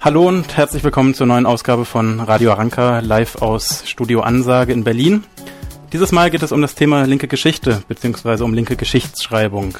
[0.00, 4.84] Hallo und herzlich willkommen zur neuen Ausgabe von Radio Aranka live aus Studio Ansage in
[4.84, 5.24] Berlin.
[5.92, 8.42] Dieses Mal geht es um das Thema linke Geschichte bzw.
[8.42, 9.78] um linke Geschichtsschreibung.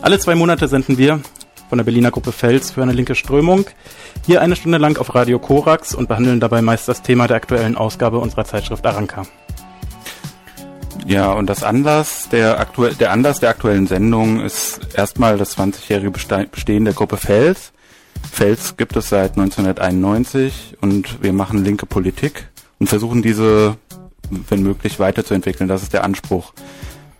[0.00, 1.20] Alle zwei Monate senden wir
[1.68, 3.66] von der Berliner Gruppe Fels für eine linke Strömung
[4.26, 7.76] hier eine Stunde lang auf Radio Korax und behandeln dabei meist das Thema der aktuellen
[7.76, 9.22] Ausgabe unserer Zeitschrift Aranka.
[11.06, 16.10] Ja, und das Anlass der, aktuell, der Anlass der aktuellen Sendung ist erstmal das 20-jährige
[16.10, 17.72] Bestehen der Gruppe Fels
[18.30, 22.48] Fels gibt es seit 1991 und wir machen linke Politik
[22.78, 23.76] und versuchen diese,
[24.48, 25.68] wenn möglich, weiterzuentwickeln.
[25.68, 26.52] Das ist der Anspruch.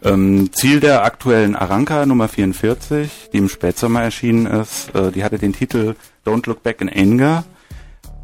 [0.05, 5.39] Ähm, Ziel der aktuellen Aranka Nummer 44, die im Spätsommer erschienen ist, äh, die hatte
[5.39, 5.95] den Titel
[6.27, 7.45] Don't Look Back in Anger.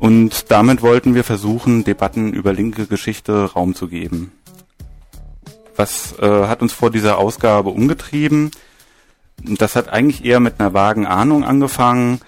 [0.01, 4.33] Und damit wollten wir versuchen, Debatten über linke Geschichte Raum zu geben.
[5.77, 8.51] Was äh, hat uns vor dieser Ausgabe umgetrieben?
[9.43, 12.21] Das hat eigentlich eher mit einer vagen Ahnung angefangen.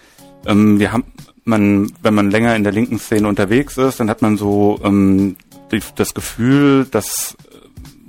[0.47, 1.05] Ähm, wir haben,
[1.45, 5.37] man, wenn man länger in der linken Szene unterwegs ist, dann hat man so ähm,
[5.73, 7.37] die, das Gefühl, dass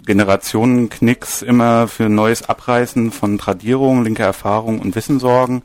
[0.06, 5.62] Generationenknicks immer für neues Abreißen von Tradierung, linker Erfahrung und Wissen sorgen.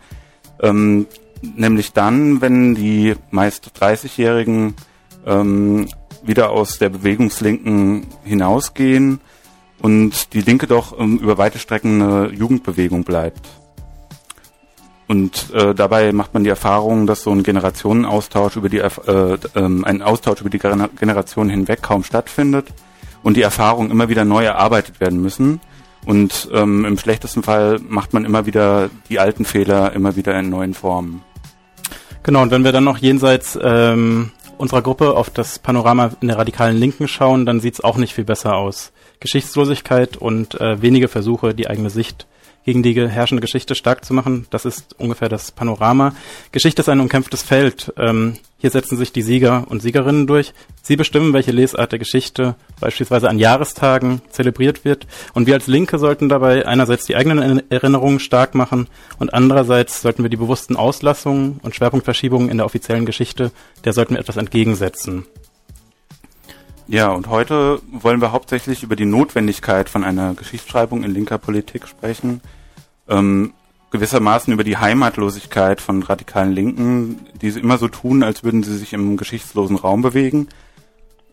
[0.61, 1.07] Ähm,
[1.43, 4.75] nämlich dann, wenn die meist 30-Jährigen
[5.27, 5.89] ähm,
[6.23, 9.21] wieder aus der Bewegungslinken hinausgehen
[9.81, 13.47] und die Linke doch ähm, über weite Strecken eine Jugendbewegung bleibt.
[15.09, 19.39] Und äh, dabei macht man die Erfahrung, dass so ein Generationenaustausch über die äh, äh,
[19.55, 22.69] ein Austausch über die Generationen hinweg kaum stattfindet
[23.23, 25.61] und die Erfahrungen immer wieder neu erarbeitet werden müssen.
[26.05, 30.51] Und ähm, im schlechtesten Fall macht man immer wieder die alten Fehler immer wieder in
[30.51, 31.23] neuen Formen.
[32.23, 36.39] Genau, und wenn wir dann noch jenseits ähm, unserer Gruppe auf das Panorama in der
[36.39, 38.93] radikalen Linken schauen, dann sieht's auch nicht viel besser aus.
[39.21, 42.27] Geschichtslosigkeit und äh, wenige Versuche, die eigene Sicht
[42.67, 44.47] gegen die herrschende Geschichte stark zu machen.
[44.50, 46.14] Das ist ungefähr das Panorama.
[46.50, 47.95] Geschichte ist ein umkämpftes Feld.
[47.97, 50.53] Ähm, hier setzen sich die Sieger und Siegerinnen durch.
[50.83, 55.06] Sie bestimmen, welche Lesart der Geschichte beispielsweise an Jahrestagen zelebriert wird.
[55.32, 58.88] Und wir als Linke sollten dabei einerseits die eigenen Erinnerungen stark machen
[59.21, 63.53] und andererseits sollten wir die bewussten Auslassungen und Schwerpunktverschiebungen in der offiziellen Geschichte,
[63.84, 65.25] der sollten wir etwas entgegensetzen.
[66.88, 71.87] Ja, und heute wollen wir hauptsächlich über die Notwendigkeit von einer Geschichtsschreibung in linker Politik
[71.87, 72.41] sprechen
[73.09, 73.53] ähm,
[73.91, 78.77] gewissermaßen über die Heimatlosigkeit von radikalen Linken, die sie immer so tun, als würden sie
[78.77, 80.49] sich im geschichtslosen Raum bewegen.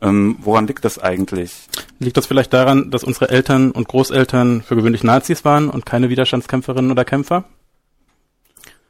[0.02, 1.68] Ähm, woran liegt das eigentlich?
[2.00, 6.10] Liegt das vielleicht daran, dass unsere Eltern und Großeltern für gewöhnlich Nazis waren und keine
[6.10, 7.46] Widerstandskämpferinnen oder Kämpfer?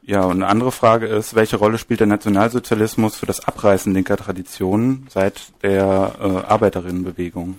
[0.06, 4.18] Ja, und eine andere Frage ist, welche Rolle spielt der Nationalsozialismus für das Abreißen linker
[4.18, 7.58] Traditionen seit der äh, Arbeiterinnenbewegung?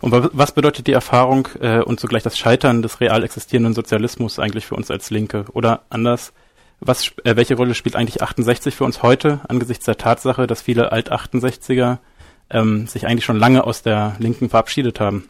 [0.00, 4.66] Und was bedeutet die Erfahrung äh, und zugleich das Scheitern des real existierenden Sozialismus eigentlich
[4.66, 5.46] für uns als Linke?
[5.52, 6.32] Oder anders,
[6.80, 10.92] was, äh, welche Rolle spielt eigentlich 68 für uns heute angesichts der Tatsache, dass viele
[10.92, 11.98] Alt-68er
[12.50, 15.28] ähm, sich eigentlich schon lange aus der Linken verabschiedet haben?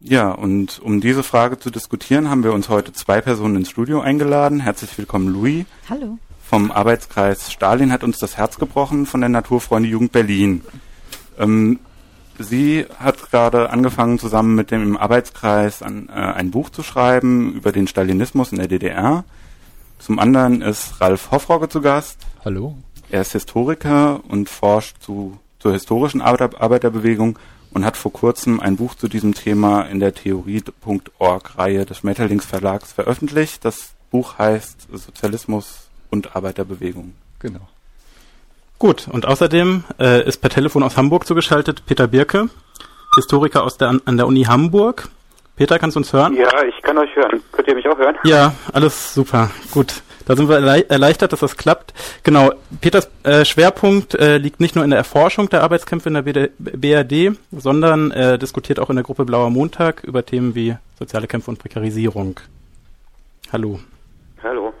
[0.00, 4.00] Ja, und um diese Frage zu diskutieren, haben wir uns heute zwei Personen ins Studio
[4.00, 4.58] eingeladen.
[4.58, 5.64] Herzlich willkommen, Louis.
[5.88, 6.18] Hallo.
[6.44, 10.62] Vom Arbeitskreis Stalin hat uns das Herz gebrochen von der Naturfreunde Jugend Berlin.
[11.38, 11.78] Ähm,
[12.38, 17.72] Sie hat gerade angefangen, zusammen mit dem Arbeitskreis an, äh, ein Buch zu schreiben über
[17.72, 19.24] den Stalinismus in der DDR.
[19.98, 22.18] Zum anderen ist Ralf Hoffrogge zu Gast.
[22.44, 22.76] Hallo.
[23.10, 27.38] Er ist Historiker und forscht zu, zur historischen Arbeiter Arbeiterbewegung
[27.72, 32.92] und hat vor kurzem ein Buch zu diesem Thema in der Theorie.org-Reihe des Schmetterlings Verlags
[32.92, 33.64] veröffentlicht.
[33.64, 37.12] Das Buch heißt Sozialismus und Arbeiterbewegung.
[37.38, 37.68] Genau.
[38.82, 42.48] Gut, und außerdem äh, ist per Telefon aus Hamburg zugeschaltet Peter Birke,
[43.14, 45.06] Historiker aus der, an der Uni Hamburg.
[45.54, 46.34] Peter, kannst du uns hören?
[46.34, 47.40] Ja, ich kann euch hören.
[47.52, 48.16] Könnt ihr mich auch hören?
[48.24, 49.52] Ja, alles super.
[49.70, 50.02] Gut.
[50.26, 51.94] Da sind wir erleichtert, dass das klappt.
[52.24, 52.50] Genau,
[52.80, 57.38] Peters äh, Schwerpunkt äh, liegt nicht nur in der Erforschung der Arbeitskämpfe in der BRD,
[57.52, 61.60] sondern äh, diskutiert auch in der Gruppe Blauer Montag über Themen wie soziale Kämpfe und
[61.60, 62.40] Prekarisierung.
[63.52, 63.78] Hallo.
[64.42, 64.72] Hallo.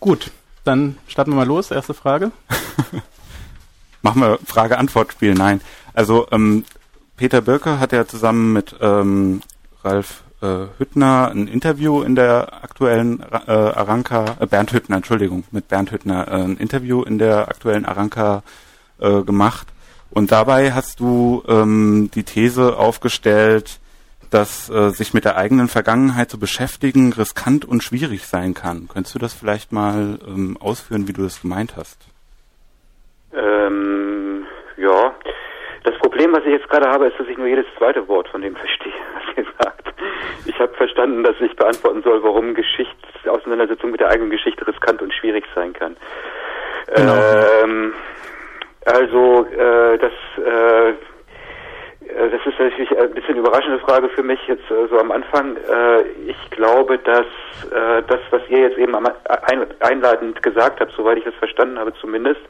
[0.00, 0.30] Gut,
[0.64, 1.70] dann starten wir mal los.
[1.70, 2.30] Erste Frage.
[4.02, 5.34] Machen wir Frage-Antwort-Spiel.
[5.34, 5.60] Nein.
[5.94, 6.64] Also ähm,
[7.16, 9.42] Peter Birke hat ja zusammen mit ähm,
[9.84, 15.68] Ralf äh, Hüttner ein Interview in der aktuellen äh, Aranka, äh, Bernd Hüttner, Entschuldigung, mit
[15.68, 18.42] Bernd Hüttner äh, ein Interview in der aktuellen Aranka
[18.98, 19.68] äh, gemacht.
[20.10, 23.78] Und dabei hast du ähm, die These aufgestellt,
[24.30, 28.88] dass äh, sich mit der eigenen Vergangenheit zu beschäftigen riskant und schwierig sein kann.
[28.88, 31.98] Könntest du das vielleicht mal ähm, ausführen, wie du das gemeint hast?
[33.32, 33.91] Ähm.
[35.84, 38.42] Das Problem, was ich jetzt gerade habe, ist, dass ich nur jedes zweite Wort von
[38.42, 39.94] dem verstehe, was ihr sagt.
[40.46, 45.12] Ich habe verstanden, dass ich beantworten soll, warum Geschichtsauseinandersetzung mit der eigenen Geschichte riskant und
[45.12, 45.96] schwierig sein kann.
[46.94, 47.14] Genau.
[47.14, 47.94] Ähm,
[48.84, 50.12] also äh, das,
[50.44, 55.10] äh, äh, das ist natürlich ein bisschen überraschende Frage für mich jetzt äh, so am
[55.12, 55.56] Anfang.
[55.56, 57.26] Äh, ich glaube, dass
[57.70, 61.78] äh, das, was ihr jetzt eben am, ein, einleitend gesagt habt, soweit ich es verstanden
[61.78, 62.40] habe zumindest,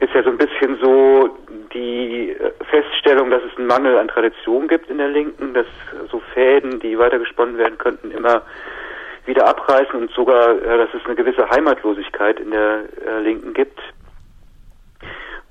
[0.00, 1.36] ist ja so ein bisschen so
[1.78, 2.36] die
[2.70, 5.66] Feststellung, dass es einen Mangel an Tradition gibt in der Linken, dass
[6.10, 8.42] so Fäden, die weitergesponnen werden könnten, immer
[9.26, 13.78] wieder abreißen und sogar, äh, dass es eine gewisse Heimatlosigkeit in der äh, Linken gibt.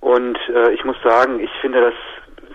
[0.01, 1.93] Und äh, ich muss sagen, ich finde das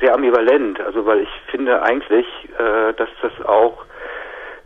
[0.01, 2.27] sehr ambivalent, also weil ich finde eigentlich,
[2.59, 3.85] äh, dass das auch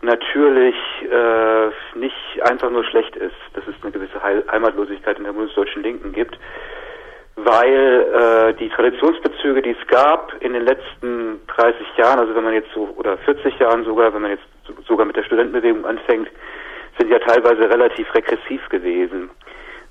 [0.03, 5.82] natürlich äh, nicht einfach nur schlecht ist, dass es eine gewisse Heimatlosigkeit in der bundesdeutschen
[5.82, 6.38] Linken gibt,
[7.37, 8.06] weil
[8.55, 12.73] äh, die Traditionsbezüge, die es gab in den letzten 30 Jahren, also wenn man jetzt
[12.75, 14.44] so, oder 40 Jahren sogar, wenn man jetzt
[14.88, 16.29] sogar mit der Studentenbewegung anfängt,
[16.99, 19.31] sind ja teilweise relativ regressiv gewesen.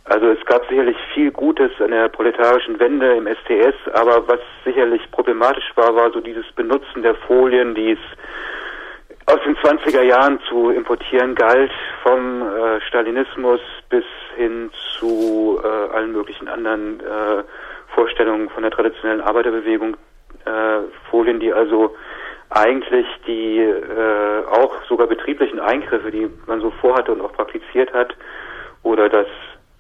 [0.05, 5.01] Also es gab sicherlich viel Gutes an der proletarischen Wende im STS, aber was sicherlich
[5.11, 7.99] problematisch war, war so dieses Benutzen der Folien, die es
[9.27, 11.71] aus den 20er Jahren zu importieren galt,
[12.03, 14.05] vom äh, Stalinismus bis
[14.35, 14.69] hin
[14.99, 17.43] zu äh, allen möglichen anderen äh,
[17.95, 19.97] Vorstellungen von der traditionellen Arbeiterbewegung,
[20.45, 20.79] äh,
[21.09, 21.95] Folien, die also
[22.49, 28.15] eigentlich die äh, auch sogar betrieblichen Eingriffe, die man so vorhatte und auch praktiziert hat,
[28.83, 29.27] oder das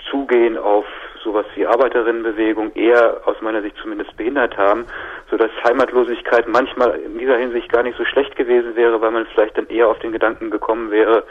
[0.09, 0.85] Zugehen auf
[1.25, 4.85] sowas wie Arbeiterinnenbewegung eher aus meiner Sicht zumindest behindert haben,
[5.29, 9.25] so dass Heimatlosigkeit manchmal in dieser Hinsicht gar nicht so schlecht gewesen wäre, weil man
[9.25, 11.23] vielleicht dann eher auf den Gedanken gekommen wäre,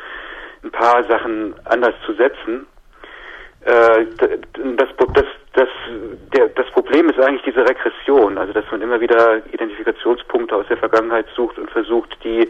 [0.63, 2.67] ein paar Sachen anders zu setzen.
[3.65, 4.05] Äh,
[4.77, 5.25] das, das,
[5.55, 5.69] das,
[6.35, 10.77] der, das Problem ist eigentlich diese Regression, also dass man immer wieder Identifikationspunkte aus der
[10.77, 12.49] Vergangenheit sucht und versucht, die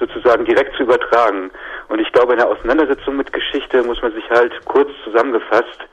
[0.00, 1.50] sozusagen direkt zu übertragen.
[1.88, 5.86] Und ich glaube, in der Auseinandersetzung mit Geschichte muss man sich halt kurz zusammengefasst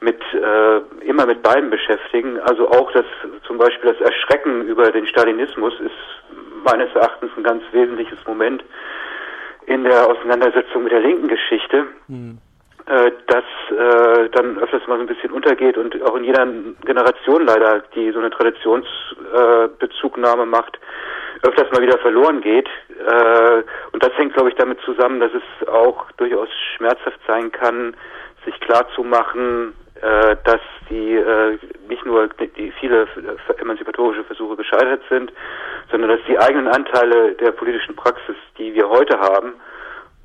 [0.00, 2.38] mit äh, immer mit beiden beschäftigen.
[2.40, 3.04] Also auch das
[3.46, 5.92] zum Beispiel das Erschrecken über den Stalinismus ist
[6.64, 8.64] meines Erachtens ein ganz wesentliches Moment
[9.66, 11.86] in der Auseinandersetzung mit der linken Geschichte.
[12.08, 12.38] Mhm
[12.86, 16.44] äh, das äh, dann öfters mal so ein bisschen untergeht und auch in jeder
[16.84, 20.80] Generation leider, die so eine Traditionsbezugnahme äh, macht,
[21.42, 22.68] öfters mal wieder verloren geht.
[22.88, 23.62] Äh,
[23.92, 27.94] und das hängt, glaube ich, damit zusammen, dass es auch durchaus schmerzhaft sein kann,
[28.44, 31.58] sich klar zu machen, äh, dass die äh,
[31.88, 33.06] nicht nur die viele
[33.58, 35.32] emanzipatorische Versuche gescheitert sind,
[35.90, 39.54] sondern dass die eigenen Anteile der politischen Praxis, die wir heute haben,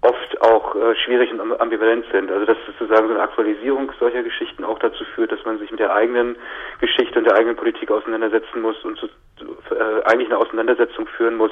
[0.05, 2.31] oft auch äh, schwierig und ambivalent sind.
[2.31, 5.79] Also dass sozusagen so eine Aktualisierung solcher Geschichten auch dazu führt, dass man sich mit
[5.79, 6.35] der eigenen
[6.79, 9.07] Geschichte und der eigenen Politik auseinandersetzen muss und so,
[9.75, 11.51] äh, eigentlich eine Auseinandersetzung führen muss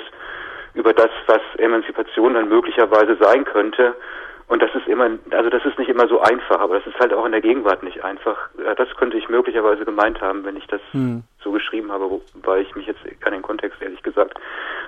[0.74, 3.96] über das, was Emanzipation dann möglicherweise sein könnte.
[4.48, 7.13] Und das ist immer, also das ist nicht immer so einfach, aber das ist halt
[7.13, 8.50] auch in der Gegenwart nicht einfach.
[8.78, 11.24] Das könnte ich möglicherweise gemeint haben, wenn ich das hm.
[11.44, 14.38] so geschrieben habe, wobei ich mich jetzt an den Kontext ehrlich gesagt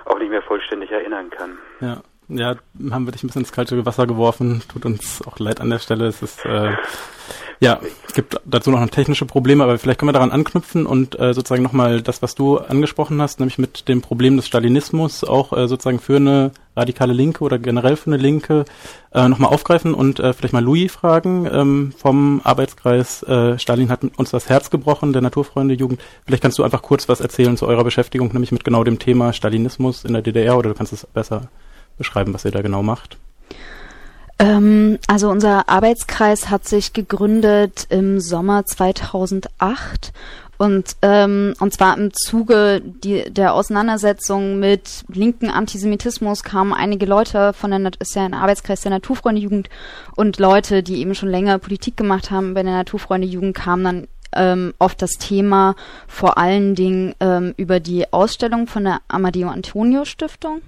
[0.04, 1.58] auch nicht mehr vollständig erinnern kann.
[1.80, 1.96] Ja
[2.28, 2.56] ja,
[2.90, 4.62] haben wir dich ein bisschen ins kalte Wasser geworfen.
[4.72, 6.06] Tut uns auch leid an der Stelle.
[6.06, 6.74] Es ist äh,
[7.60, 11.32] ja, es gibt dazu noch technische Probleme, aber vielleicht können wir daran anknüpfen und äh,
[11.32, 15.66] sozusagen nochmal das, was du angesprochen hast, nämlich mit dem Problem des Stalinismus auch äh,
[15.66, 18.66] sozusagen für eine radikale Linke oder generell für eine Linke
[19.12, 24.04] äh, nochmal aufgreifen und äh, vielleicht mal Louis fragen ähm, vom Arbeitskreis äh, Stalin hat
[24.16, 26.00] uns das Herz gebrochen, der Naturfreunde Jugend.
[26.26, 29.32] Vielleicht kannst du einfach kurz was erzählen zu eurer Beschäftigung, nämlich mit genau dem Thema
[29.32, 31.48] Stalinismus in der DDR oder du kannst es besser
[31.96, 33.16] beschreiben, was ihr da genau macht?
[34.38, 40.12] Ähm, also unser Arbeitskreis hat sich gegründet im Sommer 2008
[40.58, 47.52] und ähm, und zwar im Zuge die, der Auseinandersetzung mit linken Antisemitismus kamen einige Leute
[47.52, 49.68] von der ist ja ein Arbeitskreis der Naturfreunde Jugend
[50.16, 54.08] und Leute, die eben schon länger Politik gemacht haben bei der Naturfreunde Jugend kamen dann
[54.34, 55.76] ähm, oft das Thema
[56.08, 60.60] vor allen Dingen ähm, über die Ausstellung von der Amadeo Antonio Stiftung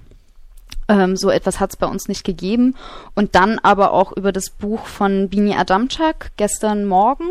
[0.89, 2.75] ähm, so etwas hat es bei uns nicht gegeben.
[3.15, 7.31] Und dann aber auch über das Buch von Bini Adamczak, gestern Morgen.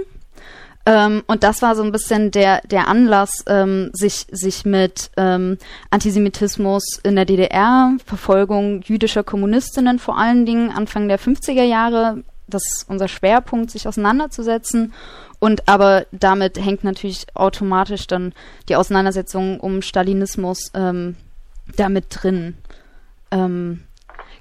[0.86, 5.58] Ähm, und das war so ein bisschen der, der Anlass, ähm, sich, sich mit ähm,
[5.90, 12.64] Antisemitismus in der DDR, Verfolgung jüdischer Kommunistinnen vor allen Dingen Anfang der 50er Jahre, das
[12.66, 14.94] ist unser Schwerpunkt, sich auseinanderzusetzen.
[15.40, 18.34] Und aber damit hängt natürlich automatisch dann
[18.70, 21.18] die Auseinandersetzung um Stalinismus ähm,
[21.76, 22.56] damit drin.
[23.31, 23.84] Ähm,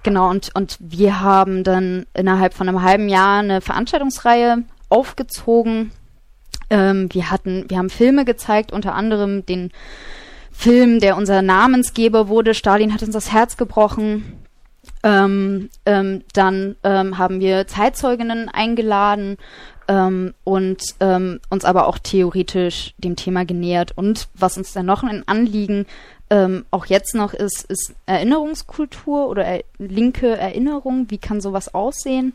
[0.03, 5.93] genau, und, und wir haben dann innerhalb von einem halben Jahr eine Veranstaltungsreihe aufgezogen.
[6.71, 9.73] Ähm, wir hatten, wir haben Filme gezeigt, unter anderem den
[10.51, 12.55] Film, der unser Namensgeber wurde.
[12.55, 14.41] Stalin hat uns das Herz gebrochen.
[15.03, 19.37] Ähm, ähm, dann ähm, haben wir Zeitzeuginnen eingeladen,
[19.89, 23.93] ähm, und ähm, uns aber auch theoretisch dem Thema genähert.
[23.97, 25.87] Und was uns dann noch ein Anliegen
[26.31, 31.07] ähm, auch jetzt noch ist, ist Erinnerungskultur oder er linke Erinnerung.
[31.09, 32.33] Wie kann sowas aussehen?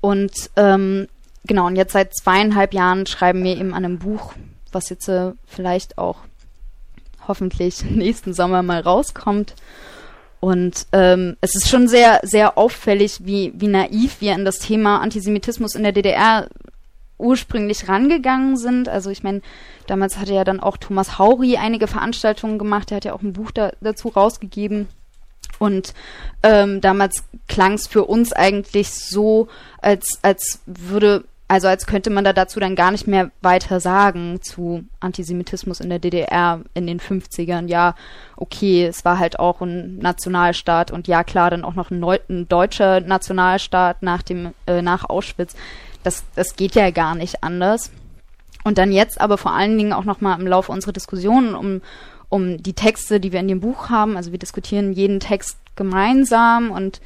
[0.00, 1.08] Und ähm,
[1.44, 4.34] genau, und jetzt seit zweieinhalb Jahren schreiben wir eben an einem Buch,
[4.72, 6.18] was jetzt äh, vielleicht auch
[7.26, 9.54] hoffentlich nächsten Sommer mal rauskommt.
[10.38, 15.00] Und ähm, es ist schon sehr, sehr auffällig, wie, wie naiv wir an das Thema
[15.00, 16.48] Antisemitismus in der DDR
[17.18, 18.88] ursprünglich rangegangen sind.
[18.88, 19.42] Also ich meine,
[19.86, 23.32] damals hatte ja dann auch Thomas Hauri einige Veranstaltungen gemacht, er hat ja auch ein
[23.32, 24.88] Buch da, dazu rausgegeben.
[25.58, 25.94] Und
[26.42, 29.48] ähm, damals klang es für uns eigentlich so,
[29.80, 34.40] als, als würde also als könnte man da dazu dann gar nicht mehr weiter sagen
[34.42, 37.68] zu Antisemitismus in der DDR in den 50ern.
[37.68, 37.94] Ja,
[38.36, 42.18] okay, es war halt auch ein Nationalstaat und ja klar, dann auch noch ein, Neu
[42.28, 45.54] ein deutscher Nationalstaat nach dem äh, nach Auschwitz.
[46.06, 47.90] Das das geht ja gar nicht anders.
[48.64, 51.82] Und dann jetzt aber vor allen Dingen auch noch mal im Laufe unserer Diskussionen um
[52.28, 54.16] um die Texte, die wir in dem Buch haben.
[54.16, 57.00] Also wir diskutieren jeden Text gemeinsam und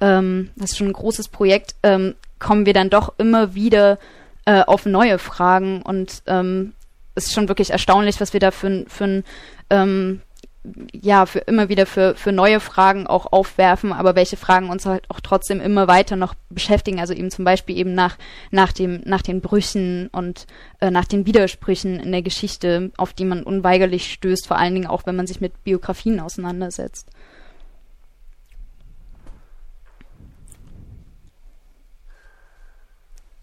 [0.00, 1.74] ähm, das ist schon ein großes Projekt.
[1.82, 3.98] Ähm, kommen wir dann doch immer wieder
[4.44, 6.74] äh, auf neue Fragen und ähm,
[7.14, 9.22] ist schon wirklich erstaunlich, was wir da für, für
[9.70, 10.20] ähm,
[10.92, 15.08] ja, für immer wieder für, für neue Fragen auch aufwerfen, aber welche Fragen uns halt
[15.10, 18.16] auch trotzdem immer weiter noch beschäftigen, also eben zum Beispiel eben nach,
[18.50, 20.46] nach dem, nach den Brüchen und
[20.80, 24.86] äh, nach den Widersprüchen in der Geschichte, auf die man unweigerlich stößt, vor allen Dingen
[24.86, 27.10] auch, wenn man sich mit Biografien auseinandersetzt.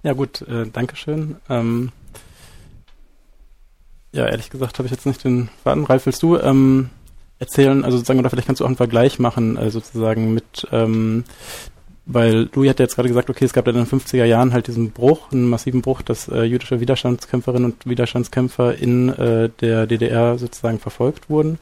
[0.03, 1.37] Ja gut, äh, Dankeschön.
[1.49, 1.93] Ähm,
[4.11, 5.85] ja, ehrlich gesagt habe ich jetzt nicht den Faden.
[5.85, 6.89] Ralf, willst du ähm,
[7.43, 11.23] erzählen, also sozusagen, oder vielleicht kannst du auch einen Vergleich machen, äh, sozusagen mit, ähm,
[12.05, 14.91] weil du hat jetzt gerade gesagt, okay, es gab in den 50er Jahren halt diesen
[14.91, 20.79] Bruch, einen massiven Bruch, dass äh, jüdische Widerstandskämpferinnen und Widerstandskämpfer in äh, der DDR sozusagen
[20.79, 21.60] verfolgt wurden.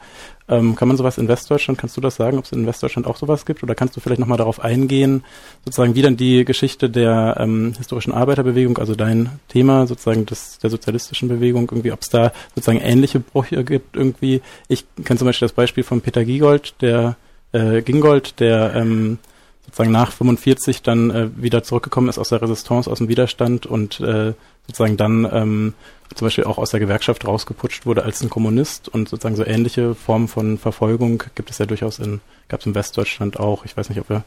[0.48, 3.16] Ähm, kann man sowas in Westdeutschland, kannst du das sagen, ob es in Westdeutschland auch
[3.16, 3.62] sowas gibt?
[3.62, 5.22] Oder kannst du vielleicht nochmal darauf eingehen,
[5.64, 10.70] sozusagen wie dann die Geschichte der ähm, historischen Arbeiterbewegung, also dein Thema sozusagen des, der
[10.70, 14.42] sozialistischen Bewegung, irgendwie, ob es da sozusagen ähnliche Brüche gibt irgendwie.
[14.66, 17.16] Ich kenne zum Beispiel das Beispiel von Peter Giegold, der
[17.52, 19.18] äh, Gingold, der ähm,
[19.64, 24.00] sozusagen nach 45 dann äh, wieder zurückgekommen ist aus der Resistance, aus dem Widerstand und
[24.00, 24.34] äh,
[24.66, 25.74] sozusagen dann ähm,
[26.14, 29.94] zum Beispiel auch aus der Gewerkschaft rausgeputscht wurde als ein Kommunist und sozusagen so ähnliche
[29.94, 33.64] Formen von Verfolgung gibt es ja durchaus in, gab es in Westdeutschland auch.
[33.64, 34.24] Ich weiß nicht, ob wir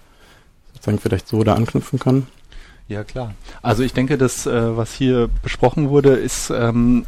[0.73, 2.27] sozusagen vielleicht so da anknüpfen können.
[2.87, 3.33] Ja, klar.
[3.61, 7.05] Also ich denke, das, äh, was hier besprochen wurde, ist ähm,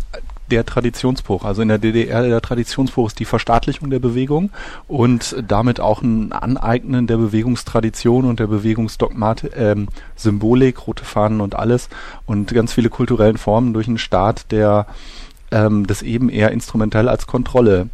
[0.52, 1.46] der Traditionsbruch.
[1.46, 4.52] Also in der DDR der Traditionsbruch ist die Verstaatlichung der Bewegung
[4.88, 11.56] und damit auch ein Aneignen der Bewegungstradition und der Bewegungsdogmatik, ähm, Symbolik, rote Fahnen und
[11.56, 11.90] alles
[12.26, 14.88] und ganz viele kulturellen Formen durch einen Staat, der
[15.52, 17.90] ähm, das eben eher instrumentell als Kontrolle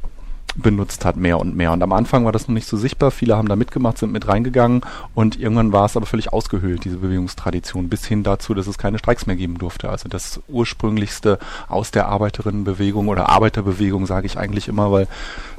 [0.56, 1.72] benutzt hat, mehr und mehr.
[1.72, 3.12] Und am Anfang war das noch nicht so sichtbar.
[3.12, 4.82] Viele haben da mitgemacht, sind mit reingegangen
[5.16, 9.00] und irgendwann war es aber völlig ausgehöhlt, diese Bewegungstradition, bis hin dazu, dass es keine
[9.00, 9.90] Streiks mehr geben durfte.
[9.90, 15.08] Also das ursprünglichste aus der Arbeiterinnenbewegung oder Arbeiterbewegung, sage ich eigentlich immer, weil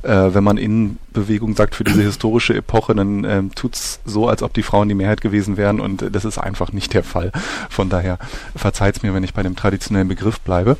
[0.02, 4.42] äh, wenn man in Bewegung sagt für diese historische Epoche, dann ähm, tut's so, als
[4.42, 7.32] ob die Frauen die Mehrheit gewesen wären und das ist einfach nicht der Fall.
[7.70, 8.18] Von daher
[8.54, 10.76] verzeiht's mir, wenn ich bei dem traditionellen Begriff bleibe.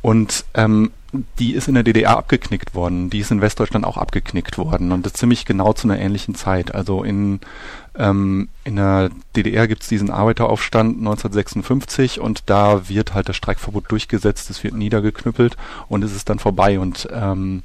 [0.00, 0.90] Und ähm,
[1.38, 4.92] die ist in der DDR abgeknickt worden, die ist in Westdeutschland auch abgeknickt worden.
[4.92, 6.74] Und das ziemlich genau zu einer ähnlichen Zeit.
[6.74, 7.40] Also in,
[7.96, 14.48] ähm, in der DDR gibt's diesen Arbeiteraufstand 1956 und da wird halt das Streikverbot durchgesetzt,
[14.48, 15.56] es wird niedergeknüppelt
[15.88, 16.80] und es ist dann vorbei.
[16.80, 17.62] Und ähm,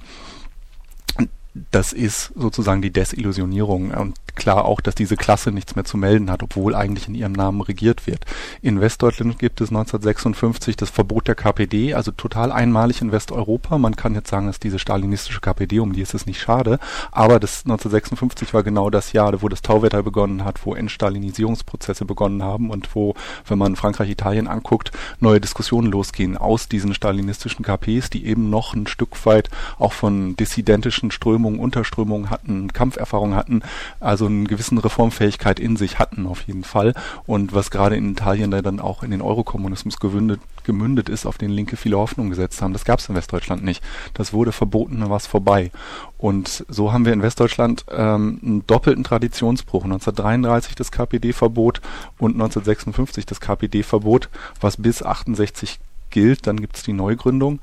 [1.71, 3.91] das ist sozusagen die Desillusionierung.
[3.91, 7.33] Und klar auch, dass diese Klasse nichts mehr zu melden hat, obwohl eigentlich in ihrem
[7.33, 8.25] Namen regiert wird.
[8.61, 13.77] In Westdeutschland gibt es 1956 das Verbot der KPD, also total einmalig in Westeuropa.
[13.77, 16.79] Man kann jetzt sagen, dass diese stalinistische KPD, um die ist es nicht schade,
[17.11, 22.43] aber das 1956 war genau das Jahr, wo das Tauwetter begonnen hat, wo Entstalinisierungsprozesse begonnen
[22.43, 23.15] haben und wo,
[23.47, 28.73] wenn man Frankreich, Italien anguckt, neue Diskussionen losgehen aus diesen stalinistischen KPs, die eben noch
[28.73, 33.61] ein Stück weit auch von dissidentischen Strömungen Strömungen, Unterströmungen hatten, Kampferfahrung hatten,
[33.99, 36.93] also eine gewissen Reformfähigkeit in sich hatten auf jeden Fall.
[37.25, 41.37] Und was gerade in Italien da dann auch in den Eurokommunismus gewündet, gemündet ist, auf
[41.37, 42.73] den Linke viele Hoffnung gesetzt haben.
[42.73, 43.83] Das gab es in Westdeutschland nicht.
[44.13, 45.71] Das wurde verboten, dann war es vorbei.
[46.17, 49.83] Und so haben wir in Westdeutschland ähm, einen doppelten Traditionsbruch.
[49.83, 51.81] 1933 das KPD-Verbot
[52.17, 54.29] und 1956 das KPD-Verbot,
[54.59, 55.79] was bis 68
[56.17, 57.59] gilt, dann gibt es die Neugründung.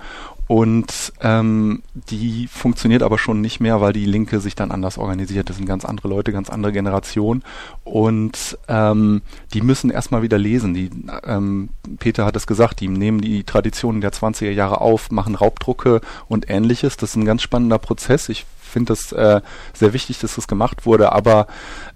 [0.47, 5.51] Und ähm, die funktioniert aber schon nicht mehr, weil die Linke sich dann anders organisiert.
[5.51, 7.43] Das sind ganz andere Leute, ganz andere Generation.
[7.83, 9.23] Und ähm,
[9.55, 10.73] die müssen erstmal wieder lesen.
[10.73, 10.91] Die,
[11.27, 16.01] ähm, Peter hat es gesagt, die nehmen die Traditionen der 20er Jahre auf, machen Raubdrucke
[16.29, 16.97] und ähnliches.
[16.97, 18.29] Das ist ein ganz spannender Prozess.
[18.29, 19.41] Ich finde es äh,
[19.73, 21.47] sehr wichtig, dass das gemacht wurde, aber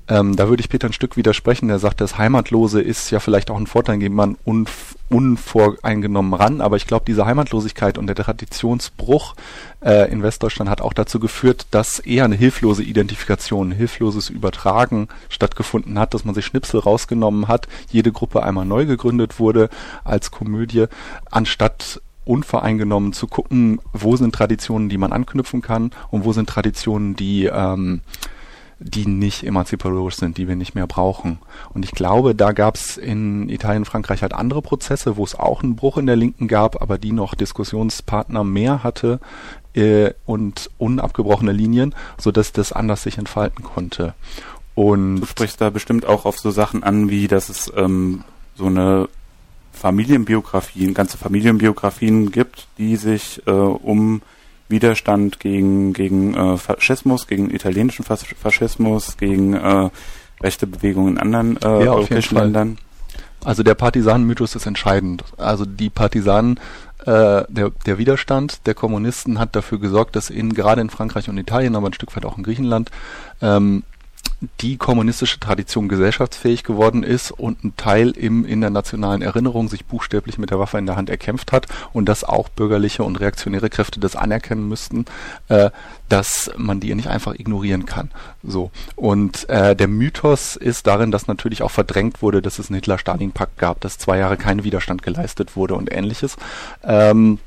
[0.08, 1.68] ähm, da würde ich Peter ein Stück widersprechen.
[1.68, 6.60] Der sagt, das Heimatlose ist ja vielleicht auch ein Vorteil, geht man unv unvoreingenommen ran.
[6.60, 9.34] Aber ich glaube, diese Heimatlosigkeit und der Traditionsbruch
[9.80, 15.08] äh, in Westdeutschland hat auch dazu geführt, dass eher eine hilflose Identifikation, ein hilfloses Übertragen
[15.30, 19.70] stattgefunden hat, dass man sich Schnipsel rausgenommen hat, jede Gruppe einmal neu gegründet wurde
[20.04, 20.86] als Komödie,
[21.30, 27.16] anstatt unvoreingenommen zu gucken, wo sind Traditionen, die man anknüpfen kann und wo sind Traditionen,
[27.16, 28.02] die ähm,
[28.80, 31.38] die nicht emanzipatorisch sind, die wir nicht mehr brauchen.
[31.74, 35.62] Und ich glaube, da gab es in Italien, Frankreich halt andere Prozesse, wo es auch
[35.62, 39.18] einen Bruch in der Linken gab, aber die noch Diskussionspartner mehr hatte
[39.74, 44.14] äh, und unabgebrochene Linien, so dass das anders sich entfalten konnte.
[44.76, 48.22] Und du sprichst da bestimmt auch auf so Sachen an, wie dass es ähm,
[48.54, 49.08] so eine
[49.72, 54.22] Familienbiografien, ganze Familienbiografien gibt, die sich äh, um
[54.68, 59.90] Widerstand gegen, gegen äh, Faschismus, gegen italienischen Faschismus, gegen äh,
[60.40, 62.78] rechte Bewegungen in anderen äh, ja, europäischen Ländern.
[63.44, 65.24] Also der Partisanenmythos ist entscheidend.
[65.36, 66.58] Also die Partisanen,
[67.06, 71.38] äh, der, der Widerstand der Kommunisten hat dafür gesorgt, dass in gerade in Frankreich und
[71.38, 72.90] Italien, aber ein Stück weit auch in Griechenland,
[73.40, 73.84] ähm,
[74.60, 79.84] die kommunistische Tradition gesellschaftsfähig geworden ist und ein Teil im, in der nationalen Erinnerung sich
[79.84, 83.68] buchstäblich mit der Waffe in der Hand erkämpft hat und dass auch bürgerliche und reaktionäre
[83.68, 85.06] Kräfte das anerkennen müssten,
[85.48, 85.70] äh,
[86.08, 88.10] dass man die nicht einfach ignorieren kann.
[88.44, 88.70] So.
[88.94, 93.58] Und äh, der Mythos ist darin, dass natürlich auch verdrängt wurde, dass es einen Hitler-Stalin-Pakt
[93.58, 96.36] gab, dass zwei Jahre kein Widerstand geleistet wurde und ähnliches.
[96.84, 97.40] Ähm,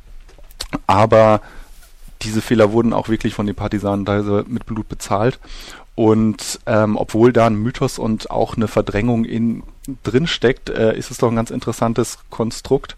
[0.88, 1.42] aber
[2.22, 5.40] diese Fehler wurden auch wirklich von den Partisanen teilweise mit Blut bezahlt.
[5.96, 9.64] Und ähm, obwohl da ein Mythos und auch eine Verdrängung in
[10.04, 12.96] drin steckt, äh, ist es doch ein ganz interessantes Konstrukt,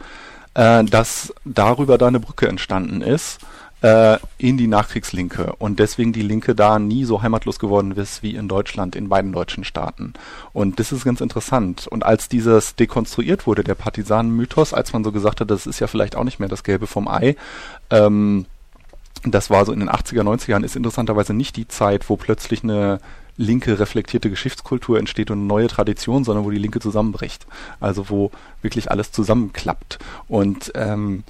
[0.53, 3.39] äh, dass darüber da eine Brücke entstanden ist
[3.83, 8.35] äh, in die Nachkriegslinke und deswegen die Linke da nie so heimatlos geworden ist wie
[8.35, 10.13] in Deutschland, in beiden deutschen Staaten.
[10.53, 11.87] Und das ist ganz interessant.
[11.87, 15.87] Und als dieses dekonstruiert wurde, der Partisanenmythos, als man so gesagt hat, das ist ja
[15.87, 17.35] vielleicht auch nicht mehr das Gelbe vom Ei,
[17.89, 18.45] ähm,
[19.25, 22.63] das war so in den 80er, 90er Jahren, ist interessanterweise nicht die Zeit, wo plötzlich
[22.63, 22.99] eine
[23.35, 27.47] linke reflektierte Geschichtskultur entsteht und eine neue Tradition, sondern wo die Linke zusammenbricht.
[27.79, 28.31] Also wo
[28.61, 29.99] wirklich alles zusammenklappt.
[30.27, 31.23] Und ähm,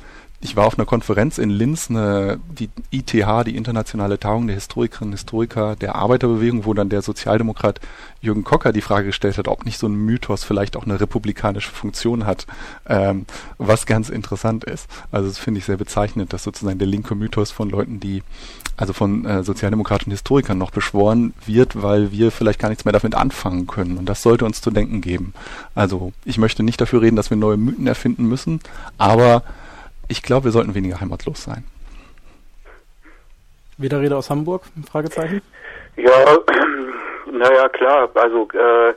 [0.44, 5.12] ich war auf einer Konferenz in Linz, eine, die ITH, die Internationale Tagung der Historikerinnen
[5.12, 7.80] und Historiker der Arbeiterbewegung, wo dann der Sozialdemokrat
[8.20, 11.72] Jürgen Kocker die Frage gestellt hat, ob nicht so ein Mythos vielleicht auch eine republikanische
[11.72, 12.46] Funktion hat,
[12.88, 13.26] ähm,
[13.58, 14.90] was ganz interessant ist.
[15.12, 18.24] Also das finde ich sehr bezeichnend, dass sozusagen der linke Mythos von Leuten, die
[18.76, 23.16] also von äh, sozialdemokratischen Historikern noch beschworen wird, weil wir vielleicht gar nichts mehr damit
[23.16, 23.98] anfangen können.
[23.98, 25.34] Und das sollte uns zu denken geben.
[25.76, 28.60] Also ich möchte nicht dafür reden, dass wir neue Mythen erfinden müssen,
[28.98, 29.44] aber
[30.08, 31.64] ich glaube, wir sollten weniger heimatlos sein.
[33.78, 34.64] Widerrede aus Hamburg?
[34.90, 35.42] Fragezeichen?
[35.96, 36.38] Ja,
[37.32, 38.10] naja, klar.
[38.16, 38.94] Also äh,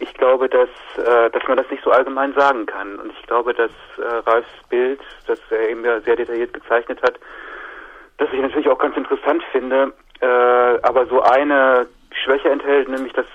[0.00, 2.98] ich glaube, dass, äh, dass man das nicht so allgemein sagen kann.
[2.98, 7.18] Und ich glaube, dass äh, Ralfs Bild, das er eben ja sehr detailliert gezeichnet hat,
[8.18, 11.86] das ich natürlich auch ganz interessant finde, äh, aber so eine
[12.24, 13.26] Schwäche enthält, nämlich dass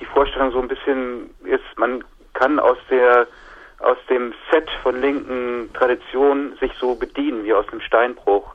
[0.00, 3.26] die Vorstellung so ein bisschen ist, man kann aus der
[3.80, 8.54] aus dem Set von linken Traditionen sich so bedienen wie aus einem Steinbruch.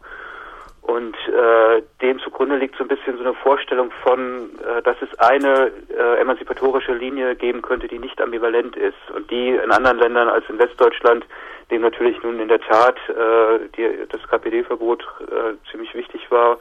[0.92, 5.18] Und äh, dem zugrunde liegt so ein bisschen so eine Vorstellung von, äh, dass es
[5.20, 10.28] eine äh, emanzipatorische Linie geben könnte, die nicht ambivalent ist und die in anderen Ländern
[10.28, 11.26] als in Westdeutschland,
[11.70, 16.58] dem natürlich nun in der Tat äh, die, das KPD-Verbot äh, ziemlich wichtig war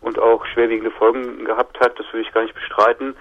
[0.00, 3.14] und auch schwerwiegende Folgen gehabt hat, das will ich gar nicht bestreiten,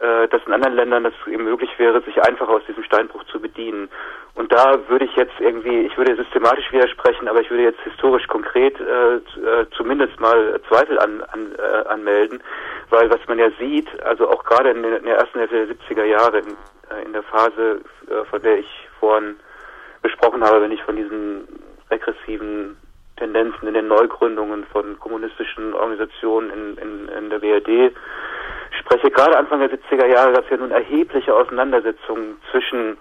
[0.00, 3.38] äh, dass in anderen Ländern das eben möglich wäre, sich einfach aus diesem Steinbruch zu
[3.38, 3.90] bedienen.
[4.34, 8.26] Und da würde ich jetzt irgendwie, ich würde systematisch widersprechen, aber ich würde jetzt historisch
[8.26, 12.42] konkret äh, äh, zumindest mal Zweifel an, an, äh, anmelden,
[12.88, 16.38] weil was man ja sieht, also auch gerade in, der ersten Hälfte der 70er Jahre,
[16.38, 16.56] in,
[16.90, 19.36] äh, in der Phase, äh, von der ich vorhin
[20.00, 21.46] besprochen habe, wenn ich von diesen
[21.90, 22.78] regressiven
[23.18, 27.92] Tendenzen in den Neugründungen von kommunistischen Organisationen in, in, in der BRD
[28.78, 32.96] spreche, gerade Anfang der 70er Jahre gab es ja nun erhebliche Auseinandersetzungen zwischen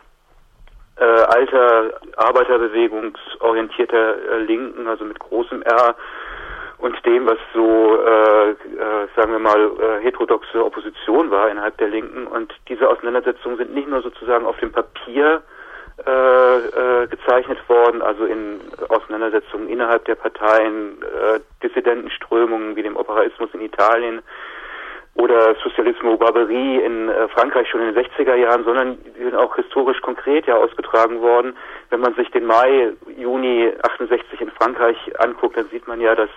[0.97, 5.95] äh, alter arbeiterbewegungsorientierter äh, Linken, also mit großem R,
[6.79, 8.55] und dem, was so, äh, äh,
[9.15, 12.25] sagen wir mal, äh, heterodoxe Opposition war innerhalb der Linken.
[12.25, 15.41] Und diese Auseinandersetzungen sind nicht nur sozusagen auf dem Papier
[16.05, 23.49] äh, äh, gezeichnet worden, also in Auseinandersetzungen innerhalb der Parteien, äh, Dissidentenströmungen wie dem Operaismus
[23.53, 24.21] in Italien
[25.19, 29.53] oder Sozialismo Barbarie in äh, Frankreich schon in den 60er Jahren, sondern die sind auch
[29.55, 31.57] historisch konkret ja ausgetragen worden.
[31.89, 36.29] Wenn man sich den Mai, Juni 68 in Frankreich anguckt, dann sieht man ja, dass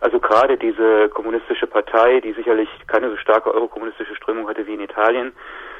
[0.00, 4.80] also gerade diese kommunistische Partei, die sicherlich keine so starke eurokommunistische Strömung hatte wie in
[4.80, 5.32] Italien,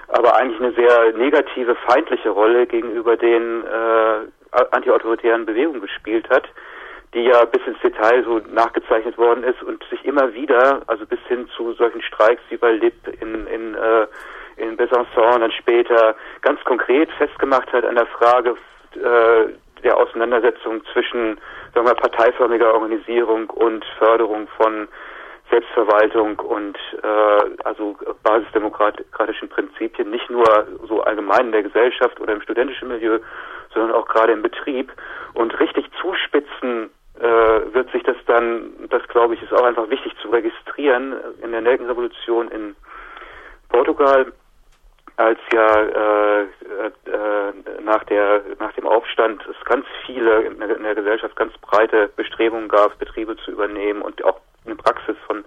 [0.09, 6.49] aber eigentlich eine sehr negative, feindliche Rolle gegenüber den äh, antiautoritären Bewegungen gespielt hat,
[7.17, 11.19] die ja bis ins Detail so nachgezeichnet worden ist und sich immer wieder, also bis
[11.29, 14.07] hin zu solchen Streiks wie bei Lib in, in, äh,
[14.59, 18.51] in Besançon dann später ganz konkret festgemacht hat an der Frage
[18.97, 19.49] äh,
[19.83, 21.39] der Auseinandersetzung zwischen
[21.75, 24.87] sagen wir, parteiförmiger Organisierung und Förderung von
[25.51, 30.45] Selbstverwaltung und äh, also basisdemokratischen Prinzipien, nicht nur
[30.87, 33.21] so allgemein in der Gesellschaft oder im studentischen Milieu,
[33.73, 34.93] sondern auch gerade im Betrieb.
[35.35, 40.13] Und richtig zuspitzen äh, wird sich das dann, das glaube ich, ist auch einfach wichtig
[40.21, 42.77] zu registrieren, in der Nelkenrevolution in
[43.69, 44.33] Portugal
[45.17, 47.53] als ja äh, äh,
[47.83, 52.09] nach der nach dem Aufstand es ganz viele in der, in der, Gesellschaft ganz breite
[52.17, 55.45] Bestrebungen gab, Betriebe zu übernehmen und auch eine Praxis von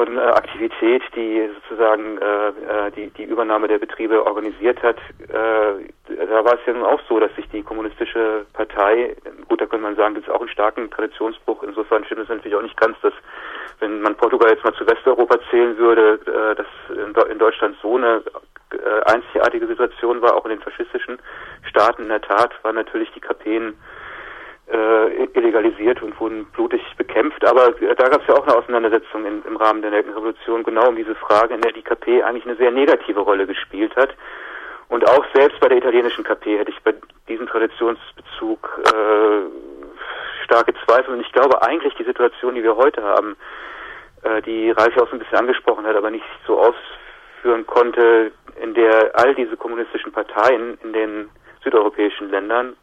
[0.00, 4.96] von äh, Aktivität, die sozusagen äh, äh die die Übernahme der Betriebe organisiert hat.
[5.28, 9.14] Äh, da war es ja nun auch so, dass sich die kommunistische Partei,
[9.48, 11.62] gut, da könnte man sagen, gibt es auch einen starken Traditionsbruch.
[11.62, 13.12] Insofern stimmt es natürlich auch nicht ganz, dass
[13.80, 18.22] wenn man Portugal jetzt mal zu Westeuropa zählen würde, äh, dass in Deutschland so eine
[18.72, 21.18] äh, einzigartige Situation war, auch in den faschistischen
[21.68, 23.74] Staaten in der Tat, waren natürlich die Kapenen
[24.72, 27.44] äh, illegalisiert und wurden blutig bekämpft.
[27.44, 30.88] Aber äh, da gab es ja auch eine Auseinandersetzung in, im Rahmen der Revolution genau
[30.88, 34.10] um diese Frage, in der die KP eigentlich eine sehr negative Rolle gespielt hat.
[34.88, 36.94] Und auch selbst bei der italienischen KP hätte ich bei
[37.28, 41.14] diesem Traditionsbezug äh, starke Zweifel.
[41.14, 43.36] Und ich glaube eigentlich die Situation, die wir heute haben,
[44.22, 48.32] äh, die Ralf ja auch so ein bisschen angesprochen hat, aber nicht so ausführen konnte,
[48.60, 51.30] in der all diese kommunistischen Parteien in den
[51.62, 52.76] südeuropäischen Ländern,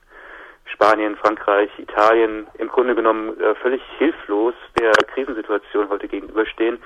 [0.74, 6.78] Spanien, Frankreich, Italien, im Grunde genommen äh, völlig hilflos der Krisensituation heute gegenüberstehen,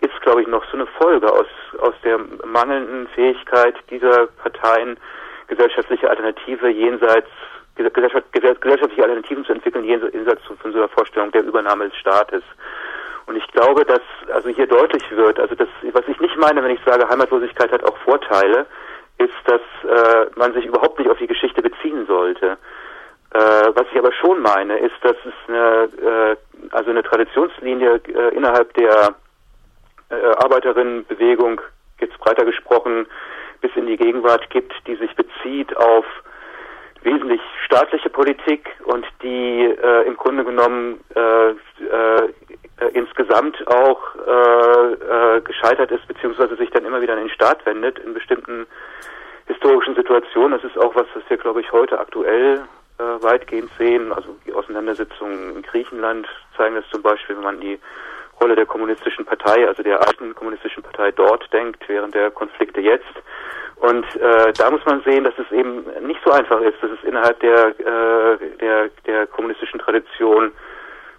[0.00, 1.46] ist, glaube ich, noch so eine Folge aus,
[1.78, 4.96] aus der mangelnden Fähigkeit dieser Parteien,
[5.48, 7.28] gesellschaftliche Alternative jenseits
[7.76, 12.42] gesellschaftliche Alternativen zu entwickeln, jenseits von so einer Vorstellung der Übernahme des Staates.
[13.26, 14.00] Und ich glaube, dass
[14.32, 17.84] also hier deutlich wird, also das, was ich nicht meine, wenn ich sage, Heimatlosigkeit hat
[17.84, 18.66] auch Vorteile,
[19.18, 22.56] ist, dass äh, man sich überhaupt nicht auf die Geschichte beziehen sollte.
[23.30, 23.38] Äh,
[23.74, 26.36] was ich aber schon meine, ist, dass es eine, äh,
[26.70, 29.14] also eine Traditionslinie äh, innerhalb der
[30.10, 31.60] äh, Arbeiterinnenbewegung,
[32.00, 33.06] jetzt breiter gesprochen,
[33.60, 36.04] bis in die Gegenwart gibt, die sich bezieht auf
[37.02, 41.54] wesentlich staatliche Politik und die äh, im Grunde genommen äh, äh,
[42.92, 47.98] insgesamt auch äh, äh, gescheitert ist, beziehungsweise sich dann immer wieder an den Staat wendet
[48.00, 48.66] in bestimmten
[49.46, 50.60] historischen Situationen.
[50.60, 52.64] Das ist auch was, was wir, glaube ich, heute aktuell
[52.98, 54.12] äh, weitgehend sehen.
[54.12, 57.78] Also die Auseinandersetzungen in Griechenland zeigen das zum Beispiel, wenn man die
[58.40, 63.04] Rolle der kommunistischen Partei, also der alten kommunistischen Partei dort denkt, während der Konflikte jetzt.
[63.76, 67.04] Und äh, da muss man sehen, dass es eben nicht so einfach ist, dass es
[67.04, 70.52] innerhalb der, äh, der, der kommunistischen Tradition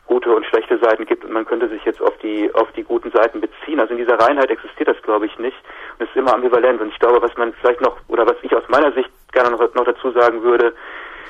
[0.08, 3.12] gute und schlechte Seiten gibt und man könnte sich jetzt auf die auf die guten
[3.12, 3.80] Seiten beziehen.
[3.80, 5.58] Also in dieser Reinheit existiert das, glaube ich, nicht.
[6.00, 6.82] Und es ist immer ambivalent.
[6.82, 9.74] Und ich glaube, was man vielleicht noch oder was ich aus meiner Sicht gerne noch,
[9.74, 10.74] noch dazu sagen würde,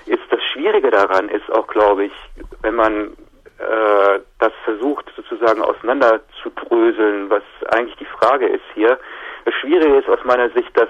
[0.06, 2.14] ist das Schwierige daran ist auch, glaube ich,
[2.62, 3.18] wenn man
[3.60, 9.00] äh, das versucht sozusagen auseinander zu dröseln, was eigentlich die Frage ist hier.
[9.46, 10.90] Das Schwierige ist aus meiner Sicht, dass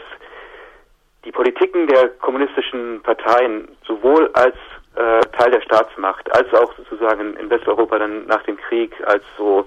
[1.24, 4.56] die Politiken der kommunistischen Parteien sowohl als
[4.96, 9.66] äh, Teil der Staatsmacht, als auch sozusagen in Westeuropa dann nach dem Krieg als so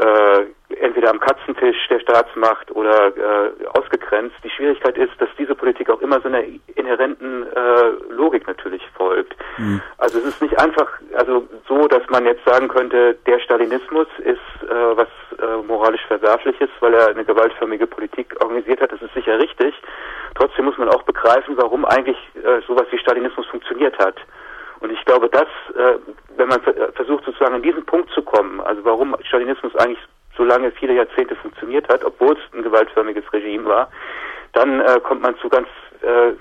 [0.00, 4.36] äh, entweder am Katzentisch der Staatsmacht oder äh, ausgegrenzt.
[4.42, 6.42] Die Schwierigkeit ist, dass diese Politik auch immer so einer
[6.74, 9.34] inhärenten äh, Logik natürlich folgt.
[9.58, 9.82] Mhm.
[9.98, 14.70] Also es ist nicht einfach also so, dass man jetzt sagen könnte, der Stalinismus ist
[14.70, 15.08] äh, was
[15.38, 18.92] äh, moralisch verwerfliches, weil er eine gewaltförmige Politik organisiert hat.
[18.92, 19.74] Das ist sicher richtig.
[20.34, 24.16] Trotzdem muss man auch begreifen, warum eigentlich äh, sowas wie Stalinismus funktioniert hat.
[24.80, 25.98] Und ich glaube, dass, äh,
[26.36, 26.60] wenn man
[26.94, 30.00] versucht sozusagen an diesen Punkt zu kommen, also warum Stalinismus eigentlich
[30.36, 33.90] so lange, viele Jahrzehnte funktioniert hat, obwohl es ein gewaltförmiges Regime war,
[34.52, 35.68] dann äh, kommt man zu ganz
[36.02, 36.32] äh,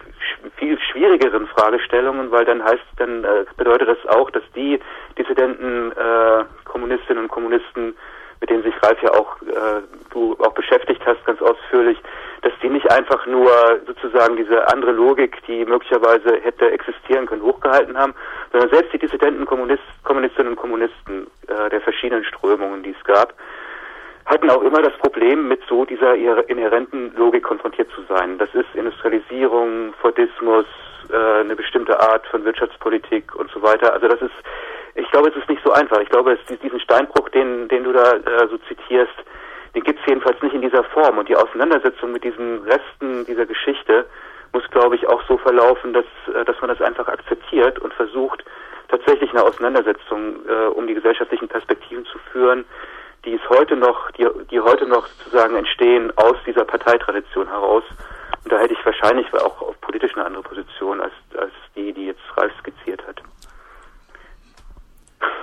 [0.57, 4.79] viel schwierigeren Fragestellungen, weil dann heißt, dann äh, bedeutet das auch, dass die
[5.17, 7.95] Dissidenten, äh, Kommunistinnen und Kommunisten,
[8.41, 11.97] mit denen sich Ralf ja auch äh, du auch beschäftigt hast, ganz ausführlich,
[12.41, 13.51] dass die nicht einfach nur
[13.85, 18.13] sozusagen diese andere Logik, die möglicherweise hätte existieren können, hochgehalten haben,
[18.51, 23.33] sondern selbst die dissidenten Kommunist, Kommunistinnen und Kommunisten äh, der verschiedenen Strömungen, die es gab,
[24.25, 28.37] hatten auch immer das Problem, mit so dieser inhärenten Logik konfrontiert zu sein.
[28.37, 30.65] Das ist Industrialisierung, Fordismus,
[31.11, 33.91] äh, eine bestimmte Art von Wirtschaftspolitik und so weiter.
[33.93, 34.35] Also das ist,
[34.95, 35.99] ich glaube, es ist nicht so einfach.
[36.01, 39.13] Ich glaube, es, diesen Steinbruch, den, den du da äh, so zitierst,
[39.75, 41.17] den gibt es jedenfalls nicht in dieser Form.
[41.17, 44.05] Und die Auseinandersetzung mit diesen Resten dieser Geschichte
[44.51, 48.43] muss, glaube ich, auch so verlaufen, dass, äh, dass man das einfach akzeptiert und versucht,
[48.89, 52.65] tatsächlich eine Auseinandersetzung äh, um die gesellschaftlichen Perspektiven zu führen,
[53.25, 57.83] die es heute noch, die, die heute noch sozusagen entstehen aus dieser Parteitradition heraus.
[58.43, 62.07] Und da hätte ich wahrscheinlich auch auf politisch eine andere Position als, als die, die
[62.07, 63.21] jetzt Ralf skizziert hat.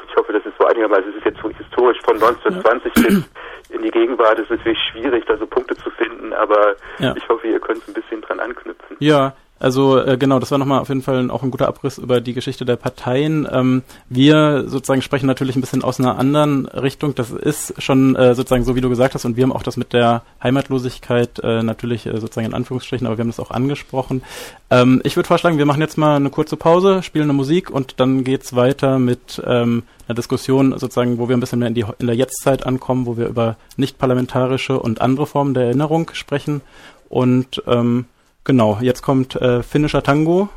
[0.08, 3.30] Ich hoffe, das ist so einigermaßen, es ist jetzt so historisch von 1920 bis
[3.70, 7.14] in die Gegenwart ist natürlich schwierig, da so Punkte zu finden, aber ja.
[7.16, 8.96] ich hoffe, ihr könnt ein bisschen dran anknüpfen.
[9.00, 12.20] Ja, also äh, genau, das war nochmal auf jeden Fall auch ein guter Abriss über
[12.20, 13.48] die Geschichte der Parteien.
[13.50, 17.14] Ähm, wir sozusagen sprechen natürlich ein bisschen aus einer anderen Richtung.
[17.14, 19.78] Das ist schon äh, sozusagen so, wie du gesagt hast, und wir haben auch das
[19.78, 24.22] mit der Heimatlosigkeit äh, natürlich äh, sozusagen in Anführungsstrichen, aber wir haben das auch angesprochen.
[24.70, 27.98] Ähm, ich würde vorschlagen, wir machen jetzt mal eine kurze Pause, spielen eine Musik und
[27.98, 31.84] dann geht's weiter mit ähm, einer Diskussion sozusagen, wo wir ein bisschen mehr in, die,
[31.98, 36.60] in der Jetztzeit ankommen, wo wir über nicht parlamentarische und andere Formen der Erinnerung sprechen
[37.08, 38.04] und ähm,
[38.46, 40.48] Genau, jetzt kommt äh, finnischer Tango.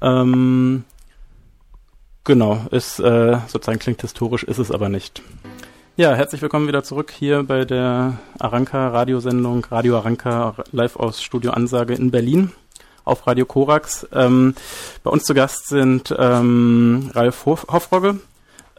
[0.00, 0.84] Ähm,
[2.24, 5.20] genau, ist äh, sozusagen klingt historisch, ist es aber nicht.
[5.96, 11.50] Ja, herzlich willkommen wieder zurück hier bei der Aranka Radiosendung Radio Aranka live aus Studio
[11.50, 12.52] Ansage in Berlin
[13.04, 14.08] auf Radio Korax.
[14.10, 14.54] Ähm,
[15.02, 18.18] bei uns zu Gast sind ähm, Ralf Hof Hofrogge,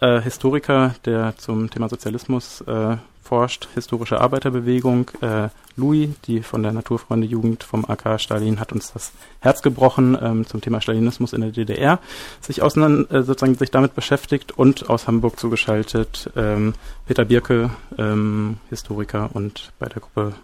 [0.01, 5.11] äh, Historiker, der zum Thema Sozialismus äh, forscht, historische Arbeiterbewegung.
[5.21, 10.17] Äh, Louis, die von der Naturfreunde Jugend vom AK Stalin, hat uns das Herz gebrochen
[10.21, 11.99] ähm, zum Thema Stalinismus in der DDR,
[12.39, 16.73] sich auseinander, äh, sozusagen sich damit beschäftigt und aus Hamburg zugeschaltet ähm,
[17.07, 20.35] Peter Birke, ähm, Historiker und bei der Gruppe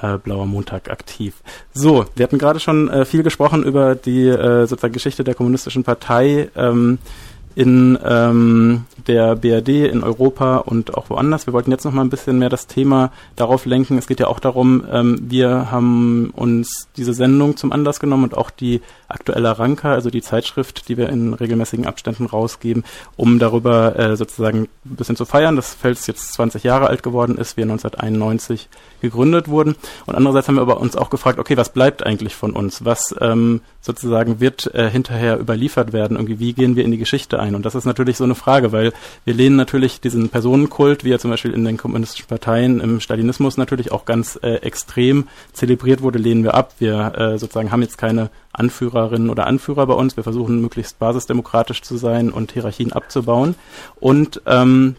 [0.00, 1.42] äh, Blauer Montag aktiv.
[1.72, 5.84] So, wir hatten gerade schon äh, viel gesprochen über die äh, sozusagen Geschichte der kommunistischen
[5.84, 6.50] Partei.
[6.54, 6.98] Ähm,
[7.58, 11.48] in ähm, der BRD, in Europa und auch woanders.
[11.48, 13.98] Wir wollten jetzt noch mal ein bisschen mehr das Thema darauf lenken.
[13.98, 18.36] Es geht ja auch darum, ähm, wir haben uns diese Sendung zum Anlass genommen und
[18.36, 22.84] auch die aktuelle Ranka, also die Zeitschrift, die wir in regelmäßigen Abständen rausgeben,
[23.16, 27.38] um darüber äh, sozusagen ein bisschen zu feiern, dass Fels jetzt 20 Jahre alt geworden
[27.38, 28.68] ist, wir 1991
[29.00, 29.74] gegründet wurden.
[30.06, 32.84] Und andererseits haben wir aber uns auch gefragt, okay, was bleibt eigentlich von uns?
[32.84, 36.16] Was ähm, sozusagen wird äh, hinterher überliefert werden?
[36.18, 37.54] Irgendwie, wie gehen wir in die Geschichte ein?
[37.54, 38.92] Und das ist natürlich so eine Frage, weil
[39.24, 43.56] wir lehnen natürlich diesen Personenkult, wie er zum Beispiel in den kommunistischen Parteien im Stalinismus
[43.56, 46.74] natürlich auch ganz äh, extrem zelebriert wurde, lehnen wir ab.
[46.78, 50.16] Wir äh, sozusagen haben jetzt keine Anführerinnen oder Anführer bei uns.
[50.16, 53.54] Wir versuchen möglichst basisdemokratisch zu sein und Hierarchien abzubauen.
[53.98, 54.96] Und ähm,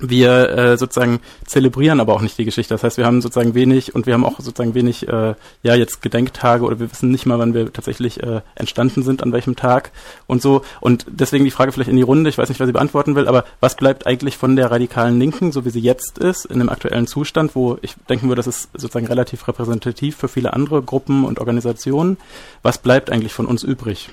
[0.00, 2.74] wir äh, sozusagen zelebrieren aber auch nicht die Geschichte.
[2.74, 6.02] Das heißt, wir haben sozusagen wenig und wir haben auch sozusagen wenig, äh, ja, jetzt
[6.02, 9.92] Gedenktage oder wir wissen nicht mal, wann wir tatsächlich äh, entstanden sind, an welchem Tag
[10.26, 10.62] und so.
[10.80, 13.28] Und deswegen die Frage vielleicht in die Runde, ich weiß nicht, wer sie beantworten will,
[13.28, 16.68] aber was bleibt eigentlich von der radikalen Linken, so wie sie jetzt ist, in dem
[16.68, 21.24] aktuellen Zustand, wo ich denken würde, das ist sozusagen relativ repräsentativ für viele andere Gruppen
[21.24, 22.16] und Organisationen.
[22.62, 24.10] Was bleibt eigentlich von uns übrig?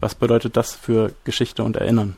[0.00, 2.16] Was bedeutet das für Geschichte und Erinnern?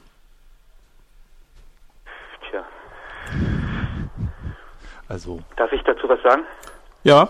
[5.08, 5.40] Also.
[5.56, 6.44] Darf ich dazu was sagen?
[7.04, 7.28] Ja.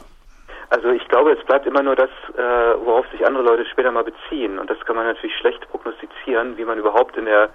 [0.70, 2.40] Also ich glaube, es bleibt immer nur das, äh,
[2.84, 4.58] worauf sich andere Leute später mal beziehen.
[4.58, 7.48] Und das kann man natürlich schlecht prognostizieren, wie man überhaupt in der,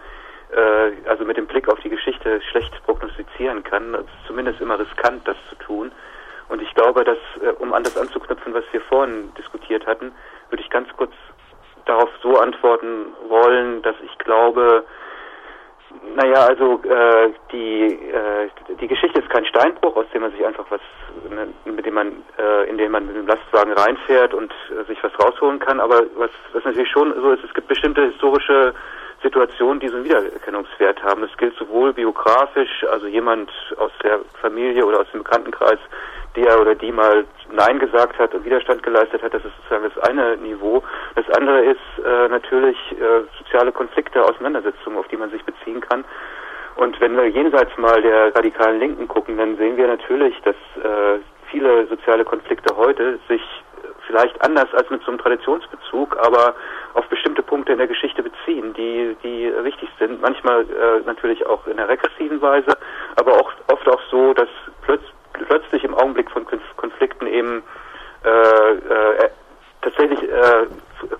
[0.56, 3.94] äh, also mit dem Blick auf die Geschichte schlecht prognostizieren kann.
[3.94, 5.92] Es ist zumindest immer riskant, das zu tun.
[6.50, 10.12] Und ich glaube, dass, äh, um an das anzuknüpfen, was wir vorhin diskutiert hatten,
[10.50, 11.12] würde ich ganz kurz
[11.86, 14.86] darauf so antworten wollen, dass ich glaube,
[16.16, 20.66] naja, also äh, die äh, die Geschichte ist kein Steinbruch, aus dem man sich einfach
[20.70, 20.82] was,
[21.66, 25.12] mit dem man, äh, in den man mit dem Lastwagen reinfährt und äh, sich was
[25.20, 25.80] rausholen kann.
[25.80, 28.74] Aber was, was natürlich schon so ist, es gibt bestimmte historische
[29.22, 31.22] Situationen, die so einen Wiedererkennungswert haben.
[31.22, 35.80] Das gilt sowohl biografisch, also jemand aus der Familie oder aus dem Bekanntenkreis,
[36.36, 40.10] der oder die mal Nein gesagt hat und Widerstand geleistet hat, das ist sozusagen das
[40.10, 40.84] eine Niveau.
[41.16, 46.04] Das andere ist äh, natürlich äh, soziale Konflikte, Auseinandersetzungen, auf die man sich beziehen kann.
[46.76, 51.20] Und wenn wir jenseits mal der radikalen Linken gucken, dann sehen wir natürlich, dass äh,
[51.52, 53.42] viele soziale Konflikte heute sich
[54.08, 56.56] vielleicht anders als mit so einem Traditionsbezug, aber
[56.94, 60.22] auf bestimmte Punkte in der Geschichte beziehen, die, die wichtig sind.
[60.22, 62.76] Manchmal äh, natürlich auch in einer regressiven Weise,
[63.16, 64.50] aber auch oft auch so, dass
[64.82, 66.46] plötzlich plötzlich im Augenblick von
[66.78, 67.64] Konflikten eben
[68.24, 69.30] äh, äh,
[69.82, 70.66] tatsächlich äh,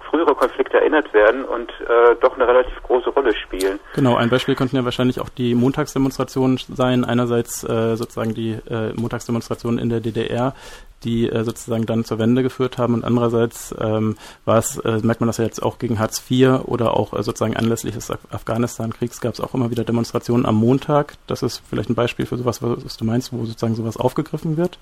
[0.10, 3.80] frühere Konflikte erinnert werden und äh, doch eine relativ große Rolle spielen.
[3.96, 7.04] Genau, ein Beispiel könnten ja wahrscheinlich auch die Montagsdemonstrationen sein.
[7.04, 10.54] Einerseits äh, sozusagen die äh, Montagsdemonstrationen in der DDR,
[11.04, 15.22] die äh, sozusagen dann zur Wende geführt haben und andererseits ähm, war es, äh, merkt
[15.22, 18.20] man das ja jetzt auch gegen Hartz IV oder auch äh, sozusagen anlässlich des Af
[18.32, 21.14] Afghanistan-Kriegs gab es auch immer wieder Demonstrationen am Montag.
[21.28, 24.80] Das ist vielleicht ein Beispiel für sowas, was du meinst, wo sozusagen sowas aufgegriffen wird.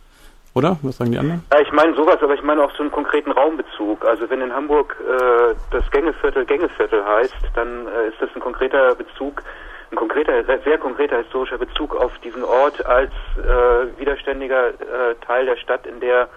[0.53, 0.77] Oder?
[0.81, 1.43] Was sagen die anderen?
[1.51, 4.05] Ja, ich meine sowas, aber ich meine auch so einen konkreten Raumbezug.
[4.05, 8.95] Also wenn in Hamburg äh, das Gängeviertel Gängeviertel heißt, dann äh, ist das ein konkreter
[8.95, 9.43] Bezug,
[9.91, 15.58] ein konkreter, sehr konkreter historischer Bezug auf diesen Ort als äh, widerständiger äh, Teil der
[15.58, 16.30] Stadt, in der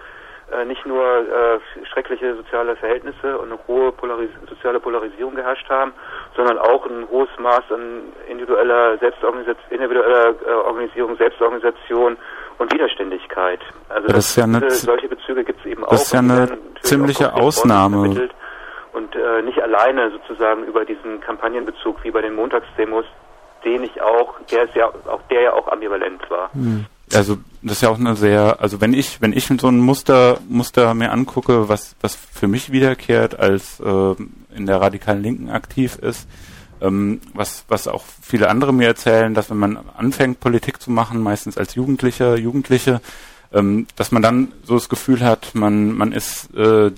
[0.51, 5.91] äh, nicht nur äh, schreckliche soziale Verhältnisse und eine hohe Polaris soziale Polarisierung geherrscht haben,
[6.35, 12.17] sondern auch ein hohes Maß an individueller Selbstorganisation, individueller äh, Organisierung, Selbstorganisation
[12.59, 13.59] und Widerständigkeit.
[13.89, 15.89] Also das, ist ja eine, solche Bezüge gibt es eben auch.
[15.89, 18.29] Das ist ja eine ziemliche Ausnahme.
[18.93, 23.05] Und äh, nicht alleine sozusagen über diesen Kampagnenbezug wie bei den Montagsdemos,
[23.65, 26.53] den ich auch, der ist ja auch der ja auch ambivalent war.
[26.53, 26.85] Hm.
[27.13, 30.39] Also das ist ja auch eine sehr, also wenn ich, wenn ich so ein Muster,
[30.47, 34.15] Muster mir angucke, was, was für mich wiederkehrt als äh,
[34.55, 36.27] in der radikalen Linken aktiv ist,
[36.81, 41.21] ähm, was, was auch viele andere mir erzählen, dass wenn man anfängt, Politik zu machen,
[41.21, 43.01] meistens als Jugendlicher, Jugendliche,
[43.53, 46.91] ähm, dass man dann so das Gefühl hat, man, man ist äh,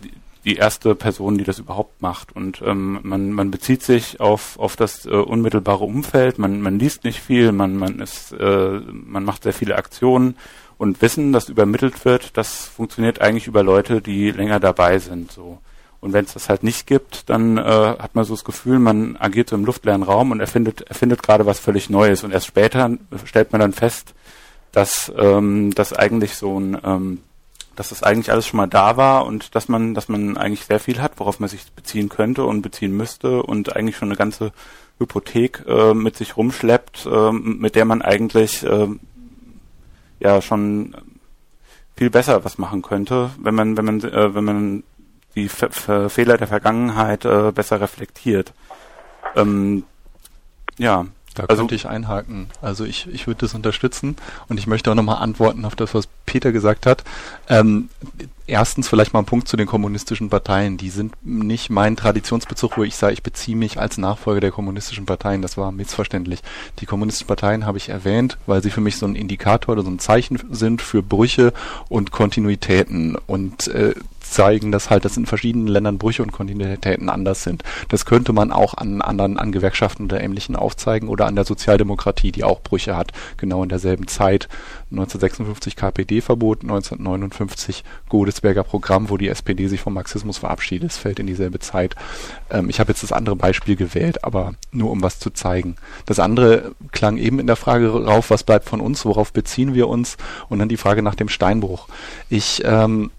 [0.48, 2.34] die erste Person, die das überhaupt macht.
[2.34, 7.04] Und ähm, man, man bezieht sich auf, auf das äh, unmittelbare Umfeld, man, man liest
[7.04, 10.38] nicht viel, man, man, ist, äh, man macht sehr viele Aktionen
[10.78, 15.34] und Wissen, das übermittelt wird, das funktioniert eigentlich über Leute, die länger dabei sind.
[15.34, 15.58] So.
[16.00, 19.18] Und wenn es das halt nicht gibt, dann äh, hat man so das Gefühl, man
[19.18, 22.24] agiert so im luftleeren Raum und erfindet, erfindet gerade was völlig Neues.
[22.24, 22.90] Und erst später
[23.26, 24.14] stellt man dann fest,
[24.72, 27.20] dass ähm, das eigentlich so ein, ähm,
[27.78, 30.80] dass das eigentlich alles schon mal da war und dass man, dass man eigentlich sehr
[30.80, 34.52] viel hat, worauf man sich beziehen könnte und beziehen müsste und eigentlich schon eine ganze
[35.00, 38.88] Hypothek äh, mit sich rumschleppt, äh, mit der man eigentlich äh,
[40.20, 40.96] ja schon
[41.96, 44.84] viel besser was machen könnte, wenn man, wenn man, äh, wenn man
[45.36, 48.54] die F F Fehler der Vergangenheit äh, besser reflektiert.
[49.36, 49.84] Ähm,
[50.80, 51.06] ja.
[51.38, 52.48] Da also, könnte ich einhaken.
[52.62, 54.16] Also ich, ich würde das unterstützen
[54.50, 57.04] und ich möchte auch nochmal antworten auf das, was Peter gesagt hat.
[57.48, 57.90] Ähm,
[58.48, 60.78] erstens vielleicht mal ein Punkt zu den kommunistischen Parteien.
[60.78, 65.06] Die sind nicht mein Traditionsbezug, wo ich sage, ich beziehe mich als Nachfolger der kommunistischen
[65.06, 65.44] Parteien.
[65.44, 66.42] Das war missverständlich.
[66.80, 69.92] Die kommunistischen Parteien habe ich erwähnt, weil sie für mich so ein Indikator oder so
[69.92, 71.54] ein Zeichen sind für Brüche
[71.88, 73.16] und Kontinuitäten.
[73.28, 73.94] Und äh,
[74.32, 77.64] zeigen, dass halt das in verschiedenen Ländern Brüche und Kontinuitäten anders sind.
[77.90, 82.32] Das könnte man auch an anderen, an Gewerkschaften oder ähnlichen aufzeigen oder an der Sozialdemokratie,
[82.32, 84.48] die auch Brüche hat, genau in derselben Zeit.
[84.92, 90.92] 1956 KPD-Verbot, 1959 Godesberger Programm, wo die SPD sich vom Marxismus verabschiedet.
[90.92, 91.96] Es fällt in dieselbe Zeit.
[92.50, 95.76] Ähm, ich habe jetzt das andere Beispiel gewählt, aber nur um was zu zeigen.
[96.06, 99.90] Das andere klang eben in der Frage rauf, was bleibt von uns, worauf beziehen wir
[99.90, 101.88] uns und dann die Frage nach dem Steinbruch.
[102.30, 103.12] Ich ähm,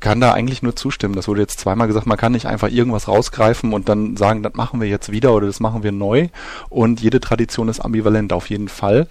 [0.00, 1.14] kann da eigentlich nur zustimmen.
[1.14, 4.54] Das wurde jetzt zweimal gesagt, man kann nicht einfach irgendwas rausgreifen und dann sagen, das
[4.54, 6.28] machen wir jetzt wieder oder das machen wir neu.
[6.68, 9.06] Und jede Tradition ist ambivalent auf jeden Fall.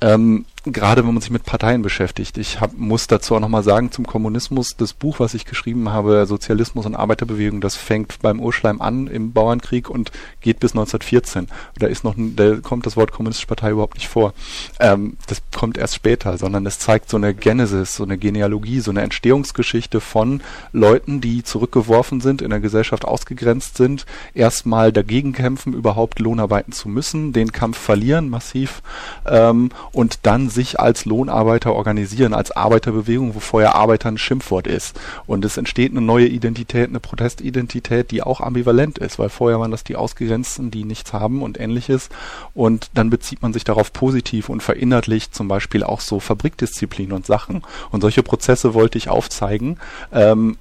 [0.00, 2.38] Ähm, gerade wenn man sich mit Parteien beschäftigt.
[2.38, 6.26] Ich hab, muss dazu auch nochmal sagen, zum Kommunismus, das Buch, was ich geschrieben habe,
[6.26, 11.48] Sozialismus und Arbeiterbewegung, das fängt beim Urschleim an im Bauernkrieg und geht bis 1914.
[11.78, 14.34] Da ist noch, da kommt das Wort Kommunistische Partei überhaupt nicht vor.
[14.80, 18.90] Ähm, das kommt erst später, sondern es zeigt so eine Genesis, so eine Genealogie, so
[18.90, 20.40] eine Entstehungsgeschichte von
[20.72, 26.88] Leuten, die zurückgeworfen sind, in der Gesellschaft ausgegrenzt sind, erstmal dagegen kämpfen, überhaupt Lohnarbeiten zu
[26.88, 28.82] müssen, den Kampf verlieren massiv
[29.26, 34.98] ähm, und dann sich als Lohnarbeiter organisieren, als Arbeiterbewegung, wo vorher Arbeiter ein Schimpfwort ist.
[35.26, 39.70] Und es entsteht eine neue Identität, eine Protestidentität, die auch ambivalent ist, weil vorher waren
[39.70, 42.08] das die Ausgegrenzten, die nichts haben und ähnliches.
[42.54, 47.24] Und dann bezieht man sich darauf positiv und verinnerlicht zum Beispiel auch so Fabrikdisziplin und
[47.24, 47.62] Sachen.
[47.92, 49.78] Und solche Prozesse wollte ich aufzeigen.
[50.12, 50.56] Ähm,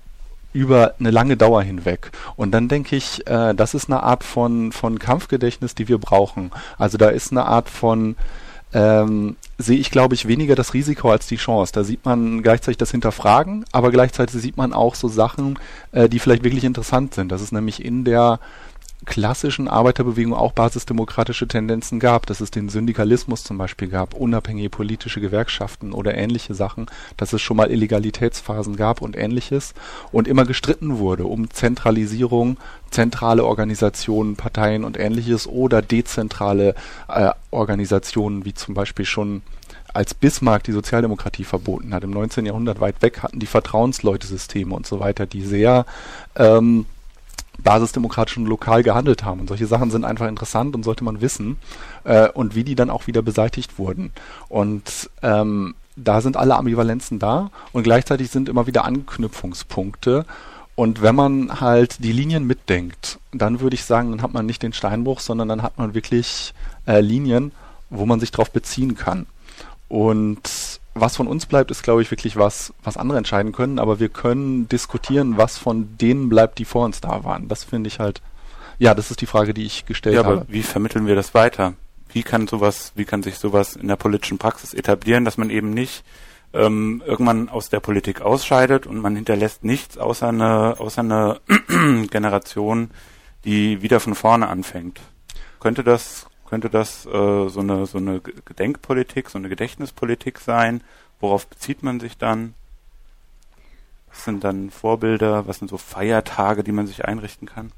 [0.55, 2.11] über eine lange Dauer hinweg.
[2.37, 6.51] Und dann denke ich, äh, das ist eine Art von, von Kampfgedächtnis, die wir brauchen.
[6.77, 8.15] Also da ist eine Art von
[8.75, 11.71] ähm, sehe ich, glaube ich, weniger das Risiko als die Chance.
[11.73, 15.57] Da sieht man gleichzeitig das Hinterfragen, aber gleichzeitig sieht man auch so Sachen,
[15.93, 17.31] äh, die vielleicht wirklich interessant sind.
[17.31, 18.39] Das ist nämlich in der
[19.05, 25.21] klassischen Arbeiterbewegung auch basisdemokratische Tendenzen gab, dass es den Syndikalismus zum Beispiel gab, unabhängige politische
[25.21, 26.87] Gewerkschaften oder ähnliche Sachen,
[27.17, 29.73] dass es schon mal Illegalitätsphasen gab und ähnliches
[30.11, 32.57] und immer gestritten wurde um Zentralisierung,
[32.91, 36.75] zentrale Organisationen, Parteien und ähnliches oder dezentrale
[37.07, 39.41] äh, Organisationen wie zum Beispiel schon
[39.93, 42.45] als Bismarck die Sozialdemokratie verboten hat, im 19.
[42.45, 45.85] Jahrhundert weit weg, hatten die Vertrauensleute-Systeme und so weiter, die sehr
[46.35, 46.85] ähm,
[47.63, 49.41] basisdemokratisch und lokal gehandelt haben.
[49.41, 51.57] Und solche Sachen sind einfach interessant und sollte man wissen.
[52.03, 54.11] Äh, und wie die dann auch wieder beseitigt wurden.
[54.49, 60.25] Und ähm, da sind alle Ambivalenzen da und gleichzeitig sind immer wieder Anknüpfungspunkte.
[60.75, 64.61] Und wenn man halt die Linien mitdenkt, dann würde ich sagen, dann hat man nicht
[64.61, 66.53] den Steinbruch, sondern dann hat man wirklich
[66.85, 67.53] äh, Linien,
[67.89, 69.25] wo man sich drauf beziehen kann.
[69.87, 73.99] Und was von uns bleibt, ist, glaube ich, wirklich was, was andere entscheiden können, aber
[73.99, 77.49] wir können diskutieren, was von denen bleibt, die vor uns da waren.
[77.49, 78.21] Das finde ich halt,
[78.79, 80.37] ja, das ist die Frage, die ich gestellt ja, habe.
[80.37, 81.73] Aber wie vermitteln wir das weiter?
[82.09, 85.71] Wie kann sowas, wie kann sich sowas in der politischen Praxis etablieren, dass man eben
[85.71, 86.05] nicht
[86.53, 91.41] ähm, irgendwann aus der Politik ausscheidet und man hinterlässt nichts außer eine, außer eine
[92.09, 92.89] Generation,
[93.43, 95.01] die wieder von vorne anfängt.
[95.59, 100.81] Könnte das könnte das äh, so eine so eine Gedenkpolitik, so eine Gedächtnispolitik sein?
[101.19, 102.53] Worauf bezieht man sich dann?
[104.09, 105.47] Was sind dann Vorbilder?
[105.47, 107.71] Was sind so Feiertage, die man sich einrichten kann?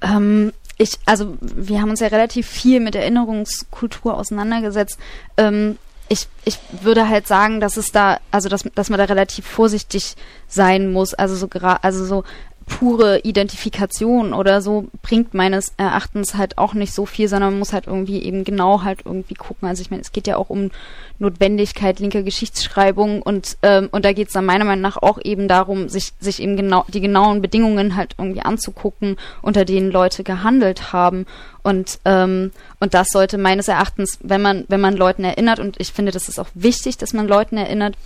[0.00, 4.98] Ähm, ich, also wir haben uns ja relativ viel mit Erinnerungskultur auseinandergesetzt.
[5.36, 5.78] Ähm,
[6.08, 10.16] ich, ich würde halt sagen, dass es da, also dass, dass man da relativ vorsichtig
[10.46, 11.14] sein muss.
[11.14, 12.24] Also so gerade, also so
[12.68, 17.72] pure Identifikation oder so bringt meines Erachtens halt auch nicht so viel, sondern man muss
[17.72, 19.66] halt irgendwie eben genau halt irgendwie gucken.
[19.66, 20.70] Also ich meine, es geht ja auch um
[21.18, 25.48] Notwendigkeit linker Geschichtsschreibung und ähm, und da geht es dann meiner Meinung nach auch eben
[25.48, 30.92] darum, sich sich eben genau die genauen Bedingungen halt irgendwie anzugucken, unter denen Leute gehandelt
[30.92, 31.26] haben
[31.62, 35.92] und ähm, und das sollte meines Erachtens, wenn man wenn man Leuten erinnert und ich
[35.92, 37.96] finde, das ist auch wichtig, dass man Leuten erinnert,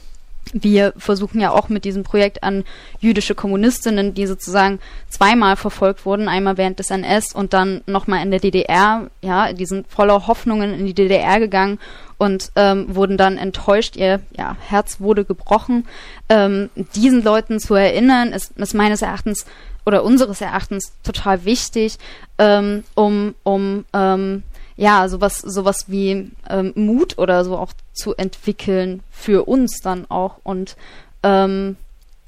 [0.52, 2.64] wir versuchen ja auch mit diesem Projekt an
[3.00, 8.30] jüdische Kommunistinnen, die sozusagen zweimal verfolgt wurden, einmal während des NS und dann nochmal in
[8.30, 11.78] der DDR, ja, die sind voller Hoffnungen in die DDR gegangen
[12.18, 15.86] und ähm, wurden dann enttäuscht, ihr ja, Herz wurde gebrochen.
[16.28, 19.46] Ähm, diesen Leuten zu erinnern, ist, ist meines Erachtens
[19.84, 21.98] oder unseres Erachtens total wichtig,
[22.38, 24.42] ähm, um, um ähm,
[24.76, 30.36] ja, sowas, sowas wie ähm, Mut oder so auch zu entwickeln für uns dann auch.
[30.42, 30.76] Und
[31.22, 31.76] ähm,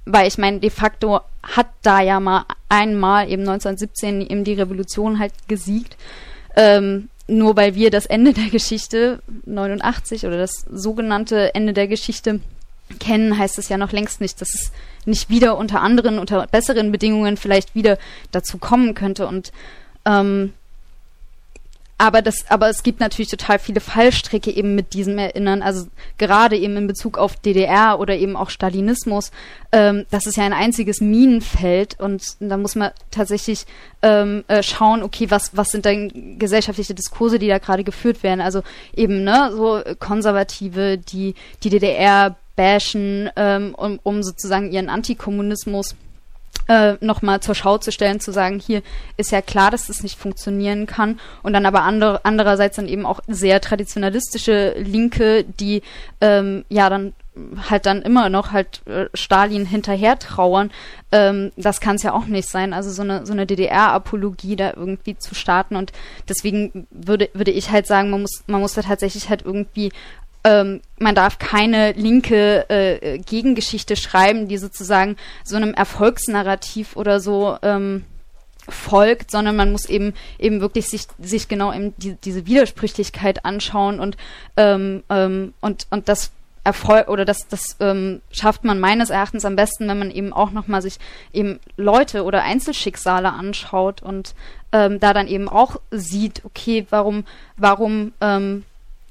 [0.06, 5.18] weil ich meine, de facto hat da ja mal einmal eben 1917 eben die Revolution
[5.18, 5.96] halt gesiegt.
[6.56, 12.40] Ähm, nur weil wir das Ende der Geschichte 89 oder das sogenannte Ende der Geschichte
[13.00, 14.72] kennen, heißt es ja noch längst nicht, dass es
[15.06, 17.98] nicht wieder unter anderen, unter besseren Bedingungen vielleicht wieder
[18.30, 19.26] dazu kommen könnte.
[19.26, 19.52] Und
[20.04, 20.52] ähm,
[21.96, 25.62] aber das, aber es gibt natürlich total viele Fallstricke eben mit diesem Erinnern.
[25.62, 25.86] Also
[26.18, 29.30] gerade eben in Bezug auf DDR oder eben auch Stalinismus.
[29.70, 33.66] Ähm, das ist ja ein einziges Minenfeld und da muss man tatsächlich
[34.02, 38.40] ähm, äh, schauen, okay, was was sind denn gesellschaftliche Diskurse, die da gerade geführt werden?
[38.40, 38.62] Also
[38.94, 45.94] eben ne so Konservative, die die DDR bashen, ähm, um, um sozusagen ihren Antikommunismus
[46.68, 48.82] äh, nochmal zur Schau zu stellen, zu sagen, hier
[49.16, 51.20] ist ja klar, dass das nicht funktionieren kann.
[51.42, 55.82] Und dann aber andere, andererseits dann eben auch sehr traditionalistische Linke, die
[56.20, 57.12] ähm, ja dann
[57.68, 60.70] halt dann immer noch halt äh, Stalin hinterher trauern.
[61.10, 62.72] Ähm, das kann es ja auch nicht sein.
[62.72, 65.92] Also so eine so eine DDR-Apologie da irgendwie zu starten und
[66.28, 69.90] deswegen würde würde ich halt sagen, man muss man muss da tatsächlich halt irgendwie
[70.44, 77.56] ähm, man darf keine linke äh, Gegengeschichte schreiben, die sozusagen so einem Erfolgsnarrativ oder so
[77.62, 78.04] ähm,
[78.68, 84.00] folgt, sondern man muss eben eben wirklich sich sich genau eben die, diese Widersprüchlichkeit anschauen
[84.00, 84.16] und
[84.56, 86.30] ähm, ähm, und und das
[86.62, 90.50] Erfolg oder das das ähm, schafft man meines Erachtens am besten, wenn man eben auch
[90.50, 90.98] noch mal sich
[91.32, 94.34] eben Leute oder Einzelschicksale anschaut und
[94.72, 97.24] ähm, da dann eben auch sieht, okay, warum
[97.56, 98.64] warum ähm,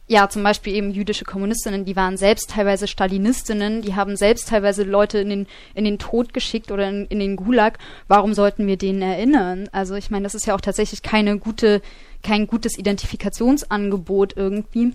[0.07, 4.83] ja, zum Beispiel eben jüdische Kommunistinnen, die waren selbst teilweise Stalinistinnen, die haben selbst teilweise
[4.83, 7.77] Leute in den, in den Tod geschickt oder in, in den Gulag.
[8.09, 9.69] Warum sollten wir denen erinnern?
[9.71, 11.81] Also ich meine, das ist ja auch tatsächlich keine gute,
[12.21, 14.93] kein gutes Identifikationsangebot irgendwie.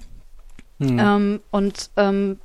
[0.79, 0.99] Hm.
[0.99, 2.39] Ähm, und ähm,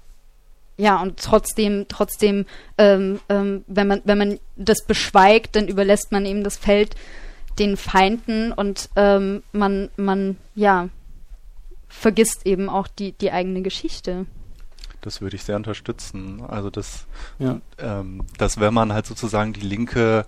[0.77, 2.45] ja, und trotzdem, trotzdem,
[2.77, 6.95] ähm, ähm, wenn man, wenn man das beschweigt, dann überlässt man eben das Feld
[7.59, 10.89] den Feinden und ähm, man, man, ja,
[11.93, 14.25] vergisst eben auch die, die eigene Geschichte.
[15.01, 16.41] Das würde ich sehr unterstützen.
[16.41, 17.05] Also dass,
[17.39, 17.61] ja.
[17.77, 20.25] ähm, dass wenn man halt sozusagen die Linke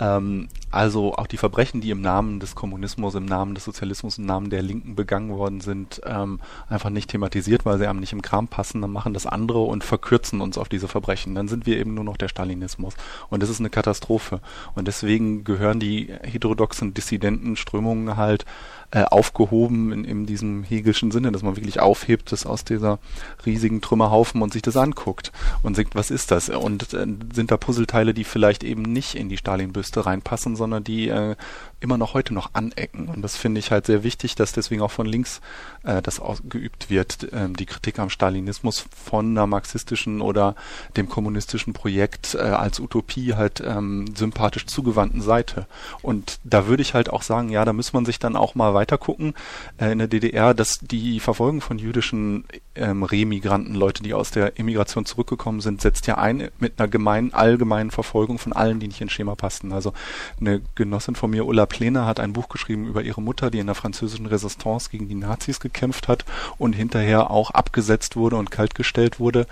[0.00, 4.24] ähm, Also auch die Verbrechen, die im Namen des Kommunismus, im Namen des Sozialismus, im
[4.24, 8.22] Namen der Linken begangen worden sind, ähm, einfach nicht thematisiert, weil sie einem nicht im
[8.22, 8.80] Kram passen.
[8.80, 11.34] Dann machen das andere und verkürzen uns auf diese Verbrechen.
[11.34, 12.94] Dann sind wir eben nur noch der Stalinismus.
[13.28, 14.40] Und das ist eine Katastrophe.
[14.74, 18.46] Und deswegen gehören die heterodoxen Dissidentenströmungen halt
[18.92, 22.98] äh, aufgehoben in, in diesem Hegelschen Sinne, dass man wirklich aufhebt, das aus dieser
[23.46, 26.50] riesigen Trümmerhaufen und sich das anguckt und sagt, was ist das?
[26.50, 31.08] Und äh, sind da Puzzleteile, die vielleicht eben nicht in die Stalin-Büste reinpassen, sondern die
[31.08, 31.34] äh,
[31.82, 33.08] immer noch heute noch anecken.
[33.08, 35.40] Und das finde ich halt sehr wichtig, dass deswegen auch von links
[35.82, 40.54] äh, das ausgeübt wird, äh, die Kritik am Stalinismus von einer marxistischen oder
[40.96, 45.66] dem kommunistischen Projekt äh, als Utopie halt ähm, sympathisch zugewandten Seite.
[46.02, 48.74] Und da würde ich halt auch sagen, ja, da muss man sich dann auch mal
[48.74, 49.34] weiter gucken
[49.78, 52.44] äh, in der DDR, dass die Verfolgung von jüdischen
[52.76, 57.34] ähm, Remigranten, Leute, die aus der Immigration zurückgekommen sind, setzt ja ein mit einer gemeinen,
[57.34, 59.72] allgemeinen Verfolgung von allen, die nicht ins Schema passten.
[59.72, 59.92] Also
[60.40, 63.66] eine Genossin von mir, Ulla Plena, hat ein Buch geschrieben über ihre Mutter, die in
[63.66, 66.24] der französischen Resistance gegen die Nazis gekämpft hat
[66.58, 69.46] und hinterher auch abgesetzt wurde und kaltgestellt wurde,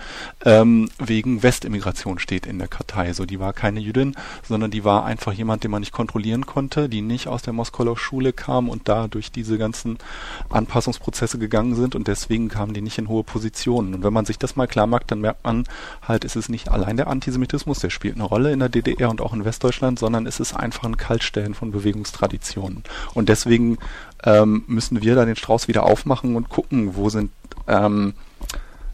[0.45, 3.13] ähm, wegen Westimmigration steht in der Kartei.
[3.13, 4.15] So, die war keine Jüdin,
[4.47, 7.81] sondern die war einfach jemand, den man nicht kontrollieren konnte, die nicht aus der Moskauer
[7.97, 9.97] Schule kam und da durch diese ganzen
[10.49, 13.95] Anpassungsprozesse gegangen sind und deswegen kamen die nicht in hohe Positionen.
[13.95, 15.65] Und wenn man sich das mal klar macht, dann merkt man
[16.01, 19.21] halt, es ist nicht allein der Antisemitismus, der spielt eine Rolle in der DDR und
[19.21, 22.83] auch in Westdeutschland, sondern es ist einfach ein Kaltstellen von Bewegungstraditionen.
[23.13, 23.77] Und deswegen
[24.23, 27.31] ähm, müssen wir da den Strauß wieder aufmachen und gucken, wo sind
[27.67, 28.13] ähm,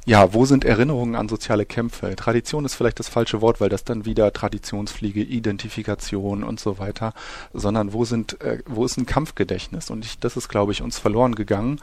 [0.08, 2.16] ja, wo sind Erinnerungen an soziale Kämpfe?
[2.16, 7.14] Tradition ist vielleicht das falsche Wort, weil das dann wieder Traditionsfliege, Identifikation und so weiter,
[7.54, 9.90] sondern wo sind, äh, wo ist ein Kampfgedächtnis?
[9.90, 11.82] Und ich, das ist, glaube ich, uns verloren gegangen.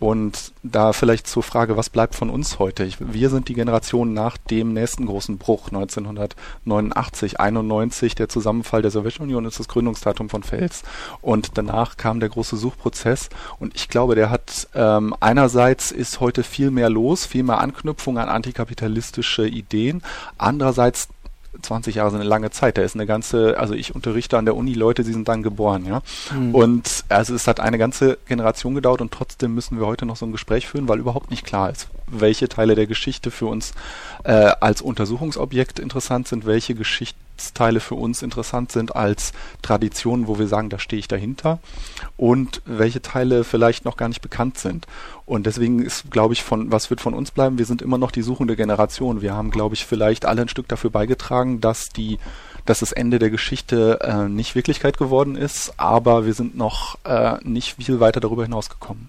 [0.00, 2.84] Und da vielleicht zur Frage, was bleibt von uns heute?
[2.84, 8.90] Ich, wir sind die Generation nach dem nächsten großen Bruch 1989, 91, der Zusammenfall der
[8.90, 10.84] Sowjetunion ist das Gründungsdatum von Fels.
[11.20, 13.28] Und danach kam der große Suchprozess.
[13.58, 18.16] Und ich glaube, der hat ähm, einerseits ist heute viel mehr los, viel mehr Anknüpfung
[18.16, 20.02] an antikapitalistische Ideen.
[20.38, 21.08] Andererseits
[21.62, 22.78] 20 Jahre sind eine lange Zeit.
[22.78, 25.84] Da ist eine ganze, also ich unterrichte an der Uni Leute, die sind dann geboren,
[25.86, 26.02] ja.
[26.34, 26.54] Mhm.
[26.54, 30.26] Und also es hat eine ganze Generation gedauert und trotzdem müssen wir heute noch so
[30.26, 33.72] ein Gespräch führen, weil überhaupt nicht klar ist, welche Teile der Geschichte für uns
[34.24, 36.74] äh, als Untersuchungsobjekt interessant sind, welche
[37.40, 39.32] Geschichtsteile für uns interessant sind als
[39.62, 41.58] Traditionen, wo wir sagen, da stehe ich dahinter
[42.16, 44.86] und welche Teile vielleicht noch gar nicht bekannt sind.
[45.24, 47.58] Und deswegen ist, glaube ich, von was wird von uns bleiben?
[47.58, 49.22] Wir sind immer noch die suchende Generation.
[49.22, 52.18] Wir haben, glaube ich, vielleicht alle ein Stück dafür beigetragen, dass die
[52.66, 57.38] dass das Ende der Geschichte äh, nicht Wirklichkeit geworden ist, aber wir sind noch äh,
[57.42, 59.08] nicht viel weiter darüber hinausgekommen.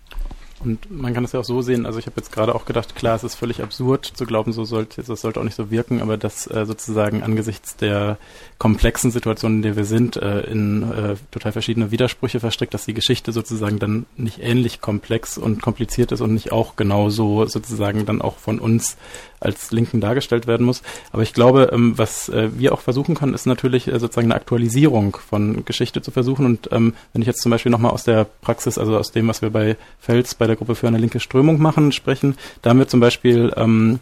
[0.63, 2.95] Und man kann es ja auch so sehen, also ich habe jetzt gerade auch gedacht,
[2.95, 6.01] klar, es ist völlig absurd zu glauben, so sollte, das sollte auch nicht so wirken,
[6.01, 8.17] aber dass äh, sozusagen angesichts der
[8.57, 12.93] komplexen Situation, in der wir sind, äh, in äh, total verschiedene Widersprüche verstrickt, dass die
[12.93, 18.21] Geschichte sozusagen dann nicht ähnlich komplex und kompliziert ist und nicht auch genauso sozusagen dann
[18.21, 18.97] auch von uns
[19.41, 20.81] als Linken dargestellt werden muss.
[21.11, 24.35] Aber ich glaube, ähm, was äh, wir auch versuchen können, ist natürlich äh, sozusagen eine
[24.35, 26.45] Aktualisierung von Geschichte zu versuchen.
[26.45, 29.41] Und ähm, wenn ich jetzt zum Beispiel nochmal aus der Praxis, also aus dem, was
[29.41, 32.87] wir bei Fels bei der Gruppe für eine linke Strömung machen, sprechen, da haben wir
[32.87, 33.99] zum Beispiel ähm,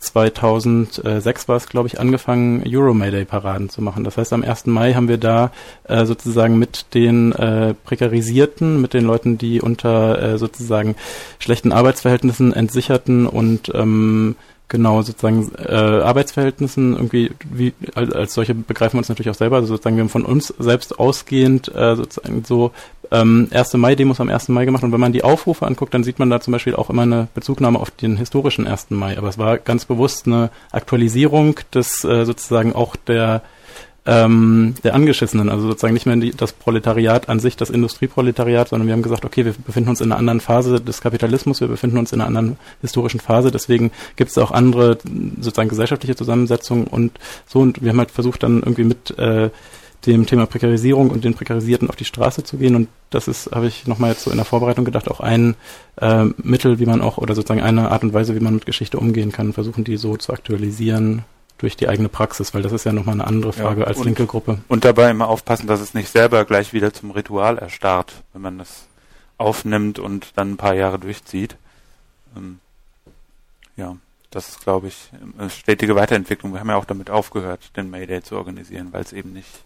[0.00, 4.02] 2006 war es, glaube ich, angefangen, Euro Mayday Paraden zu machen.
[4.04, 4.66] Das heißt, am 1.
[4.66, 5.52] Mai haben wir da
[5.84, 10.96] äh, sozusagen mit den äh, Prekarisierten, mit den Leuten, die unter äh, sozusagen
[11.38, 14.36] schlechten Arbeitsverhältnissen entsicherten und ähm,
[14.70, 19.56] genau sozusagen äh, Arbeitsverhältnissen irgendwie wie als, als solche begreifen wir uns natürlich auch selber,
[19.56, 22.70] also sozusagen wir haben von uns selbst ausgehend äh, sozusagen so
[23.10, 23.74] ähm, 1.
[23.74, 24.48] Mai-Demos am 1.
[24.48, 26.90] Mai gemacht und wenn man die Aufrufe anguckt, dann sieht man da zum Beispiel auch
[26.90, 28.90] immer eine Bezugnahme auf den historischen 1.
[28.90, 29.18] Mai.
[29.18, 33.42] Aber es war ganz bewusst eine Aktualisierung des äh, sozusagen auch der
[34.06, 38.86] ähm, der Angeschissenen, also sozusagen nicht mehr die, das Proletariat an sich, das Industrieproletariat, sondern
[38.86, 41.98] wir haben gesagt, okay, wir befinden uns in einer anderen Phase des Kapitalismus, wir befinden
[41.98, 44.98] uns in einer anderen historischen Phase, deswegen gibt es auch andere
[45.36, 47.12] sozusagen gesellschaftliche Zusammensetzungen und
[47.46, 49.50] so und wir haben halt versucht dann irgendwie mit äh,
[50.06, 52.74] dem Thema Prekarisierung und den Prekarisierten auf die Straße zu gehen.
[52.74, 55.56] Und das ist, habe ich nochmal jetzt so in der Vorbereitung gedacht, auch ein
[56.00, 58.98] äh, Mittel, wie man auch, oder sozusagen eine Art und Weise, wie man mit Geschichte
[58.98, 61.24] umgehen kann, versuchen die so zu aktualisieren
[61.58, 64.06] durch die eigene Praxis, weil das ist ja nochmal eine andere Frage ja, als und,
[64.06, 64.58] linke Gruppe.
[64.68, 68.58] Und dabei immer aufpassen, dass es nicht selber gleich wieder zum Ritual erstarrt, wenn man
[68.58, 68.86] das
[69.36, 71.56] aufnimmt und dann ein paar Jahre durchzieht.
[72.36, 72.60] Ähm,
[73.76, 73.96] ja
[74.30, 76.52] das ist, glaube ich, eine stetige Weiterentwicklung.
[76.52, 79.64] Wir haben ja auch damit aufgehört, den Mayday zu organisieren, weil es eben nicht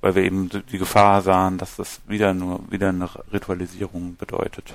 [0.00, 4.74] weil wir eben die Gefahr sahen, dass das wieder nur wieder eine Ritualisierung bedeutet.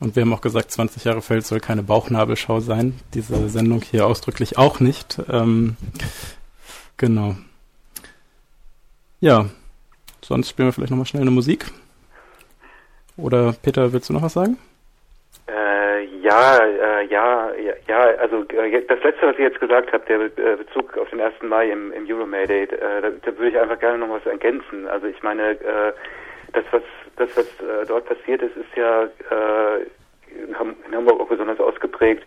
[0.00, 2.98] Und wir haben auch gesagt, 20 Jahre Feld soll keine Bauchnabelschau sein.
[3.14, 5.20] Diese Sendung hier ausdrücklich auch nicht.
[5.28, 5.76] Ähm,
[6.96, 7.36] genau.
[9.20, 9.46] Ja,
[10.24, 11.70] Sonst spielen wir vielleicht nochmal schnell eine Musik.
[13.16, 14.56] Oder Peter, willst du noch was sagen?
[15.46, 15.52] Äh,
[16.32, 17.50] ja, äh, ja,
[17.88, 21.10] ja, also äh, das letzte, was ihr jetzt gesagt habt, der Be äh, Bezug auf
[21.10, 21.34] den 1.
[21.42, 24.88] Mai im, im Euromayday, äh, da, da würde ich einfach gerne noch was ergänzen.
[24.88, 25.92] Also ich meine, äh,
[26.52, 26.82] das, was
[27.16, 30.54] das, was äh, dort passiert ist, ist ja in,
[30.86, 32.24] in Hamburg auch besonders ausgeprägt.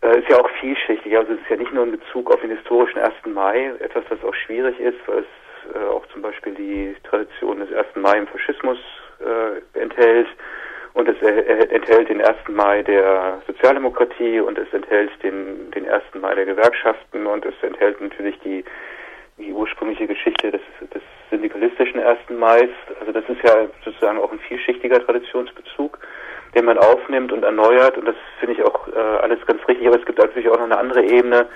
[0.00, 1.14] Ist ja auch vielschichtig.
[1.14, 3.12] Also es ist ja nicht nur in Bezug auf den historischen 1.
[3.26, 7.72] Mai, etwas, was auch schwierig ist, weil es äh, auch zum Beispiel die Tradition des
[7.72, 7.96] 1.
[7.96, 8.78] Mai im Faschismus
[9.20, 10.28] äh, enthält
[10.94, 12.36] und es enthält den 1.
[12.48, 16.02] Mai der Sozialdemokratie und es enthält den, den 1.
[16.20, 18.64] Mai der Gewerkschaften und es enthält natürlich die,
[19.38, 20.60] die ursprüngliche Geschichte des,
[20.92, 22.18] des syndikalistischen 1.
[22.30, 22.70] Mais.
[22.98, 25.98] Also das ist ja sozusagen auch ein vielschichtiger Traditionsbezug,
[26.54, 29.98] den man aufnimmt und erneuert und das finde ich auch äh, alles ganz richtig, aber
[29.98, 31.46] es gibt natürlich auch noch eine andere Ebene,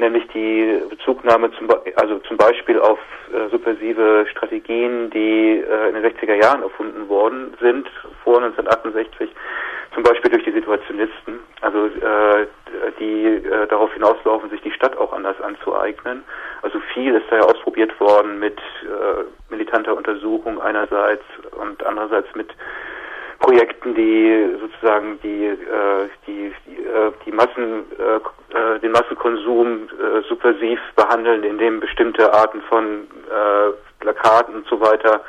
[0.00, 2.98] nämlich die Bezugnahme zum, also zum Beispiel auf
[3.32, 7.88] äh, subversive Strategien, die äh, in den 60er Jahren erfunden worden sind,
[8.24, 9.30] vor 1968,
[9.94, 12.46] zum Beispiel durch die Situationisten, also äh,
[12.98, 16.24] die äh, darauf hinauslaufen, sich die Stadt auch anders anzueignen.
[16.62, 22.50] Also viel ist da ja ausprobiert worden mit äh, militanter Untersuchung einerseits und andererseits mit
[23.40, 30.22] Projekten, die sozusagen die äh, die die, äh, die Massen äh, äh, den Massenkonsum äh,
[30.28, 35.22] subversiv behandeln, indem bestimmte Arten von äh, Plakaten und so weiter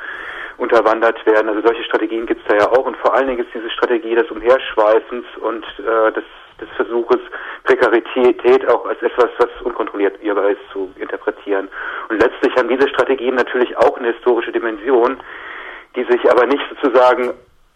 [0.58, 1.48] unterwandert werden.
[1.48, 4.14] Also solche Strategien gibt es da ja auch und vor allen Dingen ist diese Strategie
[4.14, 6.24] des Umherschweifens und äh, des,
[6.60, 7.18] des Versuches,
[7.64, 11.68] Prekarität auch als etwas, was unkontrolliert ist, zu interpretieren.
[12.08, 15.18] Und letztlich haben diese Strategien natürlich auch eine historische Dimension,
[15.96, 17.32] die sich aber nicht sozusagen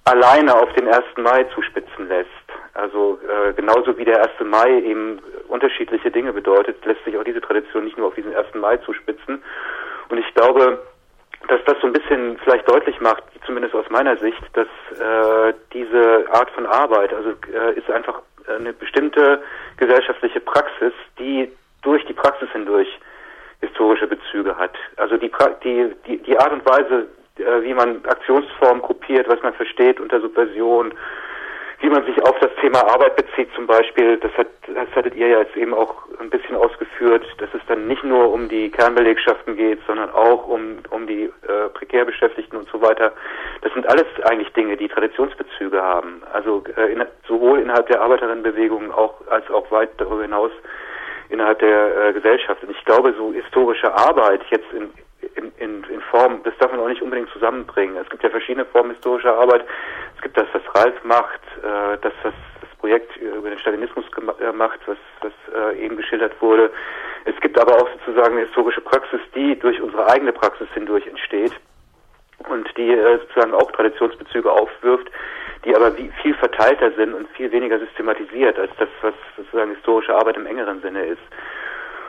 [0.06, 1.04] alleine auf den 1.
[1.16, 2.30] Mai zuspitzen lässt.
[2.74, 4.30] Also äh, genauso wie der 1.
[4.44, 8.54] Mai eben unterschiedliche Dinge bedeutet, lässt sich auch diese Tradition nicht nur auf diesen 1.
[8.54, 9.42] Mai zuspitzen.
[10.08, 10.78] Und ich glaube,
[11.48, 16.26] dass das so ein bisschen vielleicht deutlich macht, zumindest aus meiner Sicht, dass äh, diese
[16.30, 19.42] Art von Arbeit, also äh, ist einfach eine bestimmte
[19.76, 21.50] gesellschaftliche Praxis, die
[21.82, 22.88] durch die Praxis hindurch
[23.60, 24.74] historische Bezüge hat.
[24.96, 25.32] Also die,
[25.64, 27.06] die, die, die Art und Weise,
[27.38, 30.92] äh, wie man Aktionsformen kopiert, was man versteht unter Subversion,
[31.80, 35.28] wie man sich auf das Thema Arbeit bezieht zum Beispiel, das, hat, das hattet ihr
[35.28, 39.56] ja jetzt eben auch ein bisschen ausgeführt, dass es dann nicht nur um die Kernbelegschaften
[39.56, 43.12] geht, sondern auch um, um die äh, prekär Beschäftigten und so weiter.
[43.60, 46.22] Das sind alles eigentlich Dinge, die Traditionsbezüge haben.
[46.32, 50.52] Also äh, in, sowohl innerhalb der Arbeiterinnenbewegung auch, als auch weit darüber hinaus
[51.28, 52.62] innerhalb der äh, Gesellschaft.
[52.62, 54.90] Und ich glaube, so historische Arbeit jetzt in,
[55.34, 57.96] in, in, in Form, das darf man auch nicht unbedingt zusammenbringen.
[57.96, 59.64] Es gibt ja verschiedene Formen historischer Arbeit.
[60.16, 64.04] Es gibt das, was Ralf macht, äh, das, was das Projekt über den Stalinismus
[64.40, 66.70] äh, macht, was, was äh, eben geschildert wurde.
[67.24, 71.52] Es gibt aber auch sozusagen eine historische Praxis, die durch unsere eigene Praxis hindurch entsteht
[72.48, 75.10] und die äh, sozusagen auch Traditionsbezüge aufwirft,
[75.64, 80.36] die aber viel verteilter sind und viel weniger systematisiert als das, was sozusagen historische Arbeit
[80.36, 81.22] im engeren Sinne ist.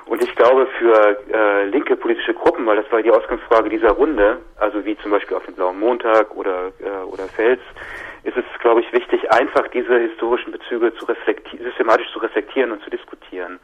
[0.07, 4.37] Und ich glaube, für äh, linke politische Gruppen, weil das war die Ausgangsfrage dieser Runde,
[4.57, 7.59] also wie zum Beispiel auf dem Blauen Montag oder, äh, oder Fels,
[8.23, 12.81] ist es, glaube ich, wichtig, einfach diese historischen Bezüge zu reflektieren, systematisch zu reflektieren und
[12.83, 13.59] zu diskutieren.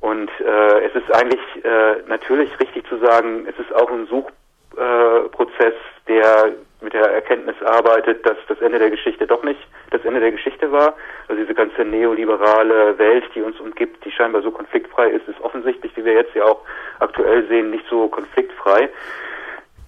[0.00, 5.74] Und äh, es ist eigentlich äh, natürlich richtig zu sagen, es ist auch ein Suchprozess,
[5.74, 6.52] äh, der
[6.82, 9.60] mit der Erkenntnis arbeitet, dass das Ende der Geschichte doch nicht
[9.90, 10.94] das Ende der Geschichte war.
[11.28, 15.96] Also diese ganze neoliberale Welt, die uns umgibt, die scheinbar so konfliktfrei ist, ist offensichtlich,
[15.96, 16.62] wie wir jetzt ja auch
[17.00, 18.88] aktuell sehen, nicht so konfliktfrei.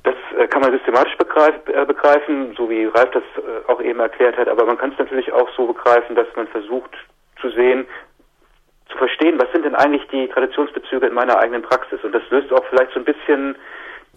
[0.04, 4.36] Das äh, kann man systematisch äh, begreifen, so wie Ralf das äh, auch eben erklärt
[4.36, 6.94] hat, aber man kann es natürlich auch so begreifen, dass man versucht
[7.40, 7.86] zu sehen,
[8.90, 12.04] zu verstehen, was sind denn eigentlich die Traditionsbezüge in meiner eigenen Praxis.
[12.04, 13.56] Und das löst auch vielleicht so ein bisschen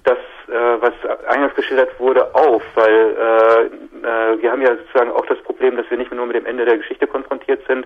[0.03, 0.17] das,
[0.47, 0.93] äh, was
[1.27, 3.65] eingangs geschildert wurde, auf, weil äh,
[4.07, 6.65] äh, wir haben ja sozusagen auch das Problem, dass wir nicht nur mit dem Ende
[6.65, 7.85] der Geschichte konfrontiert sind,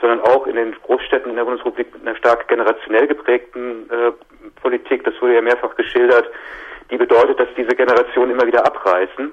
[0.00, 4.12] sondern auch in den Großstädten in der Bundesrepublik mit einer stark generationell geprägten äh,
[4.60, 6.30] Politik, das wurde ja mehrfach geschildert,
[6.90, 9.30] die bedeutet, dass diese Generationen immer wieder abreißen.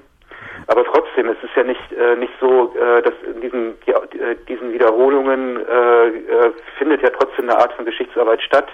[0.68, 4.36] Aber trotzdem, es ist ja nicht äh, nicht so, äh, dass in diesen ja, äh,
[4.48, 8.68] diesen Wiederholungen äh, äh, findet ja trotzdem eine Art von Geschichtsarbeit statt,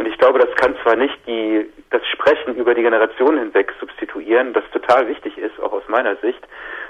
[0.00, 4.54] und ich glaube, das kann zwar nicht die, das Sprechen über die Generationen hinweg substituieren,
[4.54, 6.40] das total wichtig ist, auch aus meiner Sicht,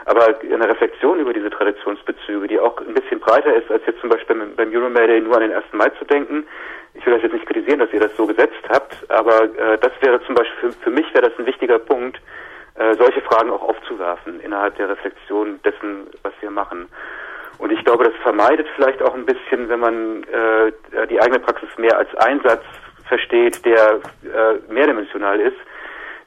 [0.05, 4.11] aber eine Reflexion über diese Traditionsbezüge, die auch ein bisschen breiter ist, als jetzt zum
[4.11, 5.65] Beispiel beim Euromayday nur an den 1.
[5.73, 6.47] Mai zu denken.
[6.95, 9.91] Ich will das jetzt nicht kritisieren, dass ihr das so gesetzt habt, aber äh, das
[10.03, 12.17] wäre zum Beispiel, für, für mich wäre das ein wichtiger Punkt,
[12.77, 16.87] äh, solche Fragen auch aufzuwerfen innerhalb der Reflexion dessen, was wir machen.
[17.59, 21.69] Und ich glaube, das vermeidet vielleicht auch ein bisschen, wenn man äh, die eigene Praxis
[21.77, 22.63] mehr als Einsatz
[23.11, 25.59] versteht, der äh, mehrdimensional ist,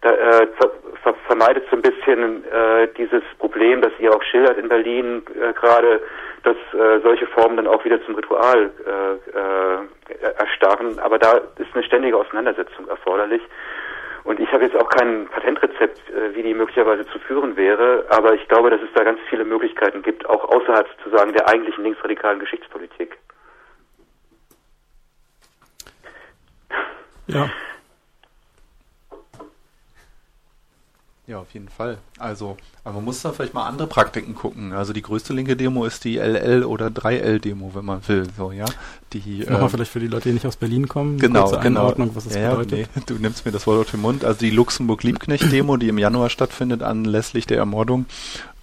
[0.01, 4.67] da, äh, ver vermeidet so ein bisschen äh, dieses Problem, das ihr auch schildert in
[4.67, 6.01] Berlin äh, gerade,
[6.43, 10.99] dass äh, solche Formen dann auch wieder zum Ritual äh, äh, erstarren.
[10.99, 13.41] Aber da ist eine ständige Auseinandersetzung erforderlich.
[14.25, 18.33] Und ich habe jetzt auch kein Patentrezept, äh, wie die möglicherweise zu führen wäre, aber
[18.33, 22.39] ich glaube, dass es da ganz viele Möglichkeiten gibt, auch außerhalb sozusagen der eigentlichen linksradikalen
[22.39, 23.17] Geschichtspolitik.
[27.27, 27.49] Ja.
[31.25, 31.99] Ja, auf jeden Fall.
[32.19, 34.73] Also, aber man muss da vielleicht mal andere Praktiken gucken.
[34.73, 38.27] Also die größte linke Demo ist die LL oder 3L-Demo, wenn man will.
[38.35, 38.65] So, ja.
[39.13, 41.19] Die, Nochmal ähm, vielleicht für die Leute, die nicht aus Berlin kommen.
[41.19, 41.79] Genau, kurze genau.
[41.79, 42.89] Einordnung, was das ja, bedeutet.
[42.93, 44.25] Nee, du nimmst mir das Wort auf den Mund.
[44.25, 48.05] Also die Luxemburg-Liebknecht-Demo, die im Januar stattfindet, anlässlich der Ermordung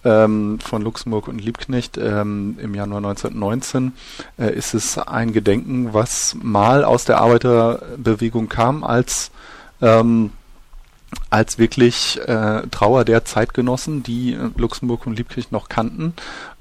[0.03, 3.93] ähm, von Luxemburg und Liebknecht ähm, im Januar 1919,
[4.37, 9.31] äh, ist es ein Gedenken, was mal aus der Arbeiterbewegung kam als
[9.81, 10.31] ähm,
[11.29, 16.13] als wirklich äh, Trauer der Zeitgenossen, die Luxemburg und Liebknecht noch kannten,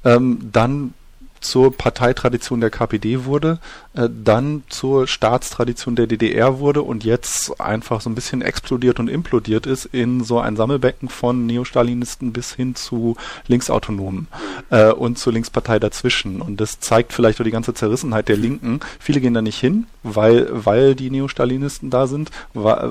[0.04, 0.94] ähm, dann
[1.40, 3.58] zur Parteitradition der KPD wurde,
[3.94, 9.08] äh, dann zur Staatstradition der DDR wurde und jetzt einfach so ein bisschen explodiert und
[9.08, 13.16] implodiert ist in so ein Sammelbecken von Neostalinisten bis hin zu
[13.46, 14.28] Linksautonomen
[14.70, 16.40] äh, und zur Linkspartei dazwischen.
[16.42, 18.80] Und das zeigt vielleicht auch die ganze Zerrissenheit der Linken.
[18.98, 22.30] Viele gehen da nicht hin, weil, weil die Neostalinisten da sind,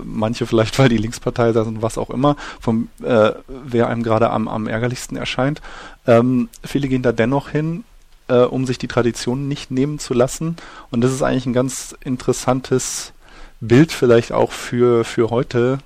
[0.03, 4.29] manche vielleicht, weil die Linkspartei da sind, was auch immer, vom, äh, wer einem gerade
[4.31, 5.61] am, am ärgerlichsten erscheint.
[6.07, 7.83] Ähm, viele gehen da dennoch hin,
[8.29, 10.55] äh, um sich die Tradition nicht nehmen zu lassen.
[10.91, 13.13] Und das ist eigentlich ein ganz interessantes
[13.59, 15.79] Bild vielleicht auch für, für heute,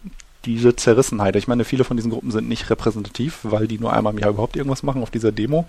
[0.46, 1.36] diese Zerrissenheit.
[1.36, 4.32] Ich meine, viele von diesen Gruppen sind nicht repräsentativ, weil die nur einmal im Jahr
[4.32, 5.66] überhaupt irgendwas machen auf dieser Demo.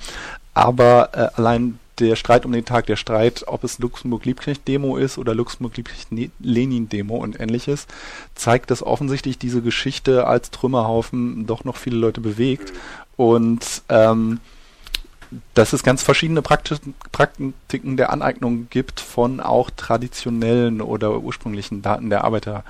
[0.53, 5.35] Aber äh, allein der Streit um den Tag, der Streit, ob es Luxemburg-Liebknecht-Demo ist oder
[5.35, 7.87] Luxemburg-Liebknecht-Lenin-Demo und ähnliches,
[8.35, 12.72] zeigt, dass offensichtlich diese Geschichte als Trümmerhaufen doch noch viele Leute bewegt.
[13.16, 14.41] Und ähm,
[15.55, 22.24] dass es ganz verschiedene Praktiken der Aneignung gibt von auch traditionellen oder ursprünglichen Daten der
[22.24, 22.64] Arbeiter-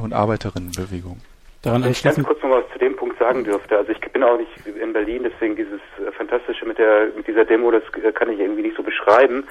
[0.00, 1.20] und Arbeiterinnenbewegung.
[1.62, 3.76] Daran ich ganz kurz noch was zu dem Punkt sagen dürfte.
[3.76, 7.44] Also ich bin auch nicht in Berlin, deswegen dieses äh, Fantastische mit der mit dieser
[7.44, 9.44] Demo, das äh, kann ich irgendwie nicht so beschreiben.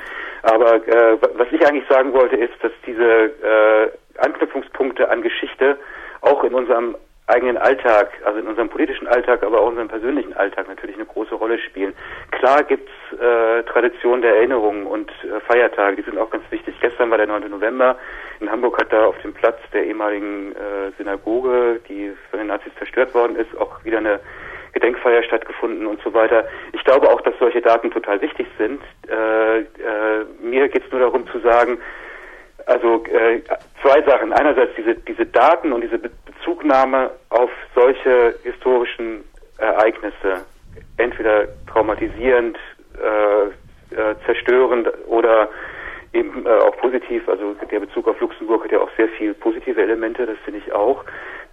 [0.44, 3.90] Aber äh, was ich eigentlich sagen wollte, ist, dass diese äh,
[4.20, 5.78] Anknüpfungspunkte an Geschichte
[6.22, 6.96] auch in unserem
[7.28, 11.06] eigenen Alltag, also in unserem politischen Alltag, aber auch in unserem persönlichen Alltag natürlich eine
[11.06, 11.94] große Rolle spielen.
[12.32, 16.76] Klar gibt's äh, Traditionen der Erinnerungen und äh, Feiertage, die sind auch ganz wichtig.
[16.82, 17.50] Gestern war der 9.
[17.50, 17.98] November.
[18.40, 22.74] In Hamburg hat da auf dem Platz der ehemaligen äh, Synagoge, die von den Nazis
[22.78, 24.20] zerstört worden ist, auch wieder eine
[24.74, 26.46] Gedenkfeier stattgefunden und so weiter.
[26.74, 28.82] Ich glaube auch, dass solche Daten total wichtig sind.
[29.10, 29.66] Äh, äh,
[30.42, 31.80] mir geht's nur darum zu sagen,
[32.66, 33.42] also äh,
[33.82, 34.34] zwei Sachen.
[34.34, 39.24] Einerseits diese, diese Daten und diese Bezugnahme auf solche historischen
[39.58, 40.46] Ereignisse,
[40.98, 42.58] entweder traumatisierend,
[43.02, 45.50] äh, äh, zerstörend oder
[46.14, 47.28] eben äh, auch positiv.
[47.30, 50.74] Also der Bezug auf Luxemburg hat ja auch sehr viel positive Elemente, das finde ich
[50.74, 51.04] auch.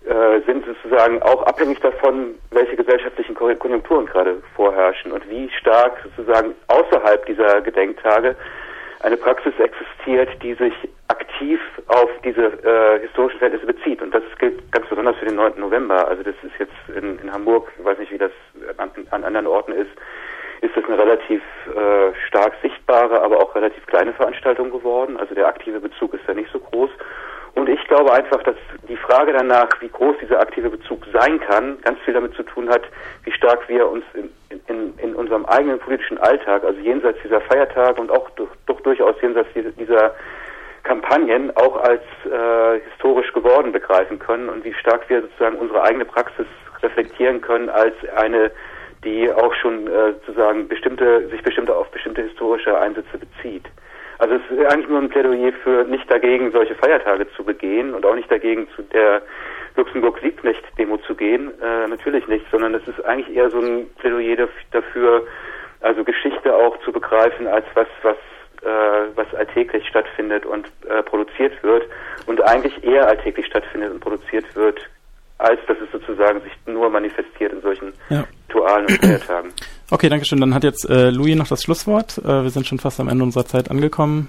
[0.05, 6.55] Äh, sind sozusagen auch abhängig davon, welche gesellschaftlichen Konjunkturen gerade vorherrschen und wie stark sozusagen
[6.67, 8.35] außerhalb dieser Gedenktage
[9.03, 10.75] eine Praxis existiert, die sich
[11.09, 14.01] aktiv auf diese äh, historischen Verhältnisse bezieht.
[14.01, 15.59] Und das gilt ganz besonders für den 9.
[15.59, 16.07] November.
[16.09, 18.33] Also das ist jetzt in, in Hamburg, ich weiß nicht, wie das
[18.79, 19.91] an, an anderen Orten ist,
[20.61, 25.17] ist das eine relativ äh, stark sichtbare, aber auch relativ kleine Veranstaltung geworden.
[25.17, 26.91] Also der aktive Bezug ist da nicht so groß.
[27.55, 28.57] Und ich glaube einfach, dass
[28.89, 32.69] die Frage danach, wie groß dieser aktive Bezug sein kann, ganz viel damit zu tun
[32.71, 32.83] hat,
[33.25, 34.31] wie stark wir uns in,
[34.69, 39.21] in, in unserem eigenen politischen Alltag, also jenseits dieser Feiertage und auch doch, doch durchaus
[39.21, 39.49] jenseits
[39.79, 40.15] dieser
[40.83, 46.05] Kampagnen auch als äh, historisch geworden begreifen können und wie stark wir sozusagen unsere eigene
[46.05, 46.47] Praxis
[46.83, 48.51] reflektieren können als eine,
[49.05, 53.67] die auch schon äh, sozusagen bestimmte, sich bestimmte auf bestimmte historische Einsätze bezieht.
[54.23, 58.07] Also es ist eigentlich nur ein Plädoyer für nicht dagegen, solche Feiertage zu begehen und
[58.07, 59.21] auch nicht dagegen, zu der
[59.75, 61.51] Luxemburg-Liebknecht-Demo zu gehen.
[61.61, 65.27] Äh, natürlich nicht, sondern es ist eigentlich eher so ein Plädoyer dafür,
[65.81, 68.17] also Geschichte auch zu begreifen als was, was
[68.63, 71.83] äh, was alltäglich stattfindet und äh, produziert wird
[72.27, 74.89] und eigentlich eher alltäglich stattfindet und produziert wird,
[75.43, 78.25] als dass es sozusagen sich nur manifestiert in solchen ja.
[78.49, 79.53] Ritualen und Feiertagen.
[79.91, 80.41] Okay, danke schön.
[80.41, 82.19] Dann hat jetzt äh, Louis noch das Schlusswort.
[82.19, 84.29] Äh, wir sind schon fast am Ende unserer Zeit angekommen.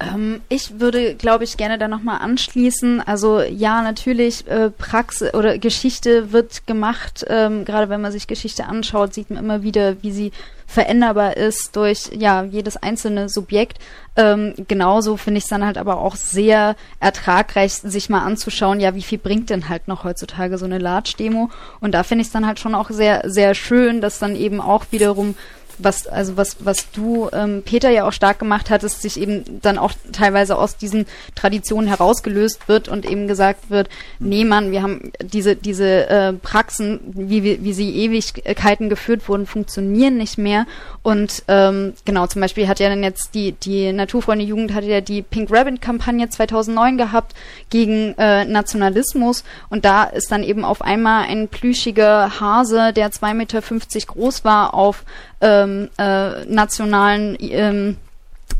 [0.00, 3.00] Ähm, ich würde, glaube ich, gerne da nochmal anschließen.
[3.00, 7.24] Also ja, natürlich, äh, Praxis oder Geschichte wird gemacht.
[7.28, 10.32] Ähm, gerade wenn man sich Geschichte anschaut, sieht man immer wieder, wie sie
[10.72, 13.78] veränderbar ist durch ja jedes einzelne Subjekt.
[14.16, 18.94] Ähm, genauso finde ich es dann halt aber auch sehr ertragreich, sich mal anzuschauen, ja,
[18.94, 21.50] wie viel bringt denn halt noch heutzutage so eine Large-Demo?
[21.80, 24.62] Und da finde ich es dann halt schon auch sehr, sehr schön, dass dann eben
[24.62, 25.34] auch wiederum
[25.78, 29.78] was, also was, was du, ähm, Peter, ja auch stark gemacht hattest, sich eben dann
[29.78, 34.28] auch teilweise aus diesen Traditionen herausgelöst wird und eben gesagt wird, mhm.
[34.28, 40.16] nee, Mann, wir haben diese, diese äh, Praxen, wie, wie, sie Ewigkeiten geführt wurden, funktionieren
[40.16, 40.66] nicht mehr.
[41.02, 45.00] Und ähm, genau, zum Beispiel hat ja dann jetzt die, die Naturfreunde Jugend hatte ja
[45.00, 47.34] die Pink Rabbit Kampagne 2009 gehabt
[47.70, 53.34] gegen äh, Nationalismus und da ist dann eben auf einmal ein plüschiger Hase, der 2,50
[53.34, 53.60] Meter
[54.06, 55.04] groß war, auf
[55.42, 57.96] ähm, äh, nationalen ähm,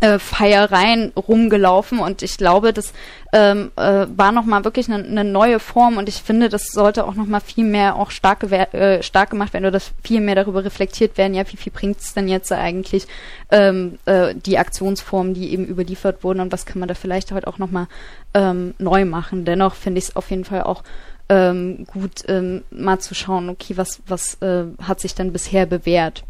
[0.01, 2.93] äh, Feiereien rumgelaufen und ich glaube, das
[3.33, 7.15] ähm, äh, war nochmal wirklich eine, eine neue Form und ich finde, das sollte auch
[7.15, 11.17] nochmal viel mehr auch stark, äh, stark gemacht werden oder das viel mehr darüber reflektiert
[11.19, 13.07] werden, ja, wie viel bringt es denn jetzt eigentlich
[13.51, 17.47] ähm, äh, die Aktionsformen, die eben überliefert wurden und was kann man da vielleicht heute
[17.47, 17.87] auch nochmal
[18.35, 19.45] ähm, neu machen.
[19.45, 20.83] Dennoch finde ich es auf jeden Fall auch
[21.29, 26.25] ähm, gut, ähm, mal zu schauen, okay, was, was äh, hat sich dann bisher bewährt.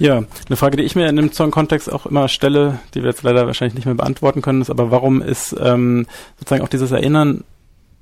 [0.00, 3.24] Ja, eine Frage, die ich mir in dem Song-Kontext auch immer stelle, die wir jetzt
[3.24, 6.06] leider wahrscheinlich nicht mehr beantworten können, ist aber, warum ist ähm,
[6.38, 7.42] sozusagen auch dieses Erinnern,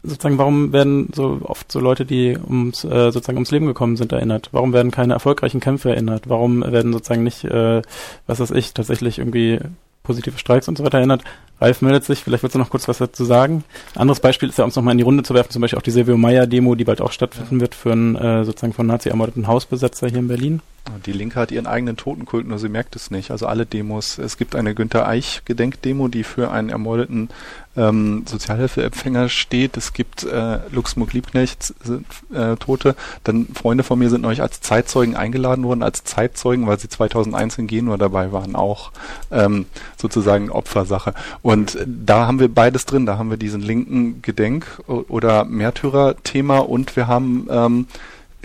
[0.03, 4.13] sozusagen, warum werden so oft so Leute, die ums, äh, sozusagen ums Leben gekommen sind,
[4.13, 4.51] erinnert?
[4.53, 6.29] Warum werden keine erfolgreichen Kämpfe erinnert?
[6.29, 7.81] Warum werden sozusagen nicht, äh,
[8.27, 9.61] was weiß ich, tatsächlich irgendwie
[10.07, 11.23] positive Streiks und so weiter erinnert?
[11.61, 13.65] Ralf meldet sich, vielleicht willst du noch kurz was dazu sagen.
[13.95, 15.83] Anderes Beispiel ist ja, um es nochmal in die Runde zu werfen, zum Beispiel auch
[15.83, 19.47] die Silvio Meyer-Demo, die bald auch stattfinden wird für einen äh, sozusagen von Nazi ermordeten
[19.47, 20.61] Hausbesetzer hier in Berlin.
[21.05, 23.31] Die Linke hat ihren eigenen Totenkult, nur sie merkt es nicht.
[23.31, 24.19] Also alle Demos.
[24.19, 27.29] Es gibt eine Günter Eich Gedenkdemo, die für einen ermordeten
[27.77, 29.77] ähm, Sozialhilfeempfänger steht.
[29.77, 32.97] Es gibt äh, Luxemburg Liebknecht sind äh, Tote.
[33.25, 37.59] Dann Freunde von mir sind neulich als Zeitzeugen eingeladen worden, als Zeitzeugen, weil sie 2001
[37.59, 38.93] in Genua dabei waren, auch
[39.31, 39.67] ähm,
[39.97, 41.15] sozusagen Opfersache.
[41.43, 43.07] Und da haben wir beides drin.
[43.07, 47.87] Da haben wir diesen linken Gedenk- oder Märtyrer-Thema und wir haben ähm,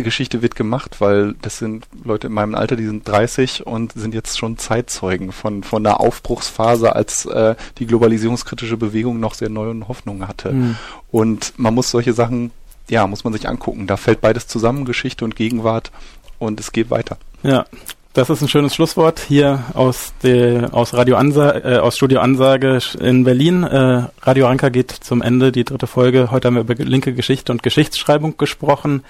[0.04, 4.14] Geschichte wird gemacht, weil das sind Leute in meinem Alter, die sind 30 und sind
[4.14, 9.88] jetzt schon Zeitzeugen von, von einer Aufbruchsphase, als äh, die globalisierungskritische Bewegung noch sehr neue
[9.88, 10.52] Hoffnungen hatte.
[10.52, 10.78] Mhm.
[11.12, 12.52] Und man muss solche Sachen,
[12.90, 13.88] ja, muss man sich angucken.
[13.88, 15.92] Da fällt beides zusammen, Geschichte und Gegenwart
[16.40, 17.18] und es geht weiter.
[17.44, 17.66] Ja,
[18.14, 22.80] das ist ein schönes Schlusswort hier aus, der, aus, Radio Ansa äh, aus Studio Ansage
[23.00, 23.64] in Berlin.
[23.64, 26.30] Äh, Radio Anker geht zum Ende, die dritte Folge.
[26.30, 29.04] Heute haben wir über linke Geschichte und Geschichtsschreibung gesprochen.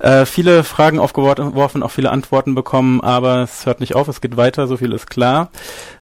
[0.00, 4.36] Äh, viele Fragen aufgeworfen, auch viele Antworten bekommen, aber es hört nicht auf, es geht
[4.36, 5.50] weiter, so viel ist klar.